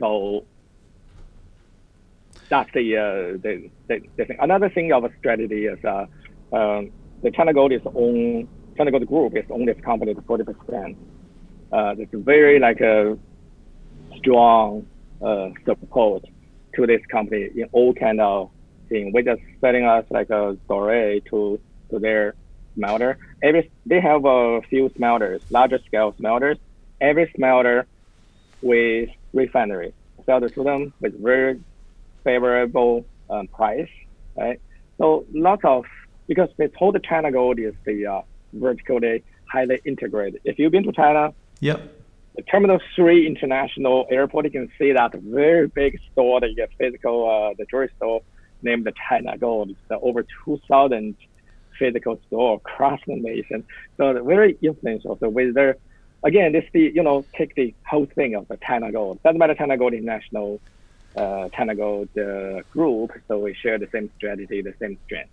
So 0.00 0.44
that's 2.48 2.70
the, 2.72 2.96
uh, 2.96 3.38
the, 3.40 3.70
the, 3.86 4.00
the, 4.16 4.24
thing. 4.24 4.36
Another 4.40 4.68
thing 4.68 4.92
of 4.92 5.04
a 5.04 5.10
strategy 5.18 5.66
is 5.66 5.82
uh, 5.84 6.06
um, 6.52 6.90
the 7.22 7.30
China 7.30 7.54
Gold 7.54 7.72
is 7.72 7.82
own 7.94 8.48
China 8.76 8.90
Gold 8.90 9.06
Group 9.06 9.36
is 9.36 9.44
own 9.50 9.66
this 9.66 9.80
company 9.80 10.14
to 10.14 10.20
40%. 10.22 10.96
Uh, 11.70 11.94
it's 11.98 12.12
very 12.14 12.58
like 12.58 12.80
a 12.80 13.16
strong 14.16 14.84
uh, 15.24 15.50
support 15.64 16.24
to 16.78 16.86
this 16.86 17.04
company 17.10 17.50
in 17.54 17.68
all 17.72 17.92
kind 17.92 18.20
of 18.20 18.50
thing. 18.88 19.12
We're 19.12 19.22
just 19.22 19.42
setting 19.60 19.84
us 19.84 20.04
like 20.10 20.30
a 20.30 20.56
story 20.64 21.22
to 21.30 21.60
to 21.90 21.98
their 21.98 22.34
smelter. 22.74 23.18
Every 23.42 23.70
they 23.84 24.00
have 24.00 24.24
a 24.24 24.62
few 24.70 24.90
smelters, 24.96 25.42
larger 25.50 25.80
scale 25.86 26.14
smelters, 26.18 26.58
every 27.00 27.30
smelter 27.36 27.86
with 28.62 29.10
refinery 29.32 29.92
sell 30.24 30.40
to 30.40 30.62
them 30.62 30.92
with 31.00 31.20
very 31.22 31.60
favorable 32.22 33.04
um, 33.30 33.48
price, 33.48 33.88
right? 34.36 34.60
So 34.98 35.24
lots 35.32 35.64
of 35.64 35.84
because 36.26 36.50
this 36.58 36.70
whole 36.76 36.92
China 36.92 37.32
Gold 37.32 37.58
is 37.58 37.74
the 37.84 38.06
uh, 38.06 38.22
vertically 38.52 39.24
highly 39.50 39.80
integrated. 39.84 40.40
If 40.44 40.58
you've 40.58 40.72
been 40.72 40.84
to 40.84 40.92
China, 40.92 41.32
yep. 41.60 41.97
Terminal 42.42 42.80
Three 42.94 43.26
International 43.26 44.06
Airport, 44.10 44.44
you 44.46 44.50
can 44.50 44.70
see 44.78 44.92
that 44.92 45.12
very 45.14 45.66
big 45.66 45.98
store, 46.12 46.40
the 46.40 46.68
physical, 46.78 47.28
uh, 47.28 47.54
the 47.58 47.64
jewelry 47.66 47.90
store 47.96 48.22
named 48.62 48.84
the 48.84 48.92
China 49.08 49.36
Gold. 49.36 49.70
It's 49.70 49.78
over 50.02 50.24
2,000 50.44 51.16
physical 51.78 52.20
store 52.26 52.56
across 52.56 53.00
the 53.06 53.16
nation. 53.16 53.64
So 53.96 54.22
very 54.24 54.56
influential. 54.62 55.16
So 55.18 55.28
with 55.28 55.54
their 55.54 55.76
again, 56.24 56.52
this 56.52 56.64
the 56.72 56.92
you 56.94 57.02
know 57.02 57.24
take 57.34 57.54
the 57.54 57.74
whole 57.86 58.06
thing 58.06 58.34
of 58.34 58.48
the 58.48 58.56
China 58.58 58.90
Gold. 58.92 59.22
Doesn't 59.22 59.38
matter 59.38 59.54
China 59.54 59.76
Gold 59.76 59.94
International, 59.94 60.60
uh, 61.16 61.48
China 61.50 61.74
Gold 61.74 62.08
uh, 62.18 62.62
group. 62.72 63.12
So 63.28 63.38
we 63.38 63.54
share 63.54 63.78
the 63.78 63.88
same 63.92 64.10
strategy, 64.16 64.62
the 64.62 64.74
same 64.80 64.98
strength. 65.06 65.30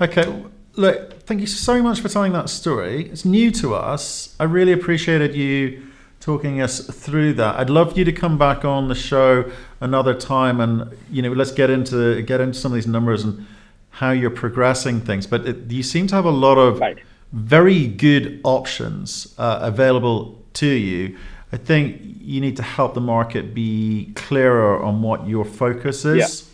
Okay, 0.00 0.44
look, 0.74 1.22
thank 1.22 1.40
you 1.40 1.46
so 1.46 1.82
much 1.82 2.00
for 2.00 2.08
telling 2.08 2.32
that 2.32 2.48
story. 2.48 3.08
It's 3.08 3.24
new 3.24 3.50
to 3.52 3.74
us. 3.74 4.34
I 4.40 4.44
really 4.44 4.72
appreciated 4.72 5.34
you 5.34 5.86
talking 6.24 6.62
us 6.62 6.86
through 6.86 7.34
that. 7.34 7.56
I'd 7.56 7.68
love 7.68 7.98
you 7.98 8.04
to 8.06 8.12
come 8.12 8.38
back 8.38 8.64
on 8.64 8.88
the 8.88 8.94
show 8.94 9.50
another 9.80 10.14
time, 10.14 10.58
and 10.58 10.96
you 11.10 11.20
know, 11.20 11.32
let's 11.32 11.52
get 11.52 11.68
into 11.68 12.22
get 12.22 12.40
into 12.40 12.58
some 12.58 12.72
of 12.72 12.76
these 12.76 12.86
numbers 12.86 13.24
and 13.24 13.46
how 13.90 14.10
you're 14.10 14.30
progressing 14.30 15.02
things. 15.02 15.26
But 15.26 15.46
it, 15.46 15.70
you 15.70 15.82
seem 15.82 16.06
to 16.08 16.14
have 16.14 16.24
a 16.24 16.30
lot 16.30 16.56
of 16.56 16.80
right 16.80 16.98
very 17.34 17.88
good 17.88 18.40
options 18.44 19.34
uh, 19.38 19.58
available 19.60 20.40
to 20.54 20.68
you. 20.68 21.18
I 21.52 21.56
think 21.56 22.00
you 22.20 22.40
need 22.40 22.56
to 22.56 22.62
help 22.62 22.94
the 22.94 23.00
market 23.00 23.54
be 23.54 24.12
clearer 24.14 24.80
on 24.82 25.02
what 25.02 25.26
your 25.28 25.44
focus 25.44 26.04
is 26.04 26.48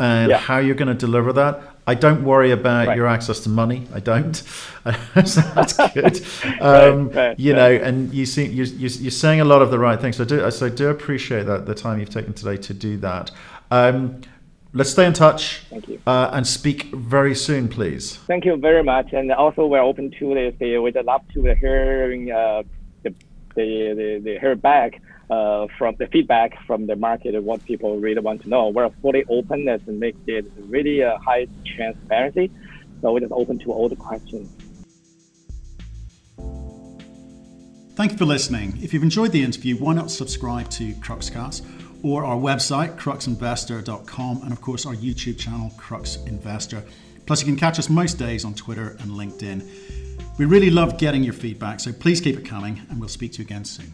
yeah. 0.00 0.06
and 0.06 0.30
yeah. 0.30 0.38
how 0.38 0.58
you're 0.58 0.76
going 0.76 0.88
to 0.88 1.06
deliver 1.06 1.32
that. 1.32 1.67
I 1.88 1.94
don't 1.94 2.22
worry 2.22 2.50
about 2.50 2.88
right. 2.88 2.96
your 2.98 3.06
access 3.06 3.40
to 3.40 3.48
money. 3.48 3.86
I 3.94 4.00
don't. 4.00 4.36
so 4.36 5.40
that's 5.54 5.76
good. 5.94 6.20
Um, 6.60 7.08
right, 7.08 7.16
right, 7.16 7.40
you 7.40 7.54
know, 7.54 7.70
and 7.70 8.12
you 8.12 8.26
see, 8.26 8.44
you, 8.44 8.64
you, 8.64 9.08
are 9.08 9.10
saying 9.10 9.40
a 9.40 9.44
lot 9.46 9.62
of 9.62 9.70
the 9.70 9.78
right 9.78 9.98
things. 9.98 10.18
So 10.18 10.24
I 10.24 10.26
do, 10.26 10.50
so 10.50 10.66
I 10.66 10.68
do 10.68 10.90
appreciate 10.90 11.46
that 11.46 11.64
the 11.64 11.74
time 11.74 11.98
you've 11.98 12.10
taken 12.10 12.34
today 12.34 12.58
to 12.58 12.74
do 12.74 12.98
that. 12.98 13.30
Um, 13.70 14.20
let's 14.74 14.90
stay 14.90 15.06
in 15.06 15.14
touch. 15.14 15.60
Thank 15.70 15.88
you. 15.88 15.98
Uh, 16.06 16.28
and 16.34 16.46
speak 16.46 16.92
very 16.92 17.34
soon, 17.34 17.68
please. 17.68 18.16
Thank 18.26 18.44
you 18.44 18.58
very 18.58 18.84
much. 18.84 19.14
And 19.14 19.32
also, 19.32 19.66
we're 19.66 19.80
open 19.80 20.10
to 20.18 20.34
this. 20.34 20.54
We'd 20.60 20.94
love 21.06 21.22
to 21.32 21.54
hearing 21.54 22.30
uh, 22.30 22.64
the, 23.02 23.14
the, 23.56 23.94
the, 23.96 24.20
the 24.24 24.38
hear 24.38 24.56
back 24.56 25.00
uh, 25.30 25.66
from 25.76 25.94
the 25.98 26.06
feedback 26.06 26.58
from 26.66 26.86
the 26.86 26.96
market, 26.96 27.34
and 27.34 27.44
what 27.44 27.64
people 27.64 27.98
really 27.98 28.20
want 28.20 28.42
to 28.42 28.48
know. 28.48 28.68
We're 28.68 28.90
fully 29.02 29.24
open 29.28 29.68
and 29.68 30.00
make 30.00 30.16
it 30.26 30.50
really 30.68 31.00
a 31.00 31.18
high 31.18 31.46
transparency. 31.76 32.50
So 33.00 33.12
we're 33.12 33.20
just 33.20 33.32
open 33.32 33.58
to 33.60 33.72
all 33.72 33.88
the 33.88 33.96
questions. 33.96 34.50
Thank 37.94 38.12
you 38.12 38.18
for 38.18 38.26
listening. 38.26 38.78
If 38.80 38.94
you've 38.94 39.02
enjoyed 39.02 39.32
the 39.32 39.42
interview, 39.42 39.76
why 39.76 39.92
not 39.92 40.10
subscribe 40.10 40.70
to 40.70 40.92
Cruxcast 40.94 41.66
or 42.02 42.24
our 42.24 42.36
website, 42.36 42.96
cruxinvestor.com, 42.96 44.42
and 44.42 44.52
of 44.52 44.60
course 44.60 44.86
our 44.86 44.94
YouTube 44.94 45.38
channel, 45.38 45.72
Crux 45.76 46.16
Investor. 46.26 46.84
Plus, 47.26 47.40
you 47.40 47.46
can 47.46 47.56
catch 47.56 47.78
us 47.78 47.90
most 47.90 48.14
days 48.14 48.44
on 48.44 48.54
Twitter 48.54 48.96
and 49.00 49.10
LinkedIn. 49.10 49.68
We 50.38 50.44
really 50.44 50.70
love 50.70 50.96
getting 50.96 51.24
your 51.24 51.34
feedback, 51.34 51.80
so 51.80 51.92
please 51.92 52.20
keep 52.20 52.38
it 52.38 52.44
coming, 52.44 52.80
and 52.88 53.00
we'll 53.00 53.08
speak 53.08 53.32
to 53.32 53.38
you 53.38 53.44
again 53.44 53.64
soon. 53.64 53.92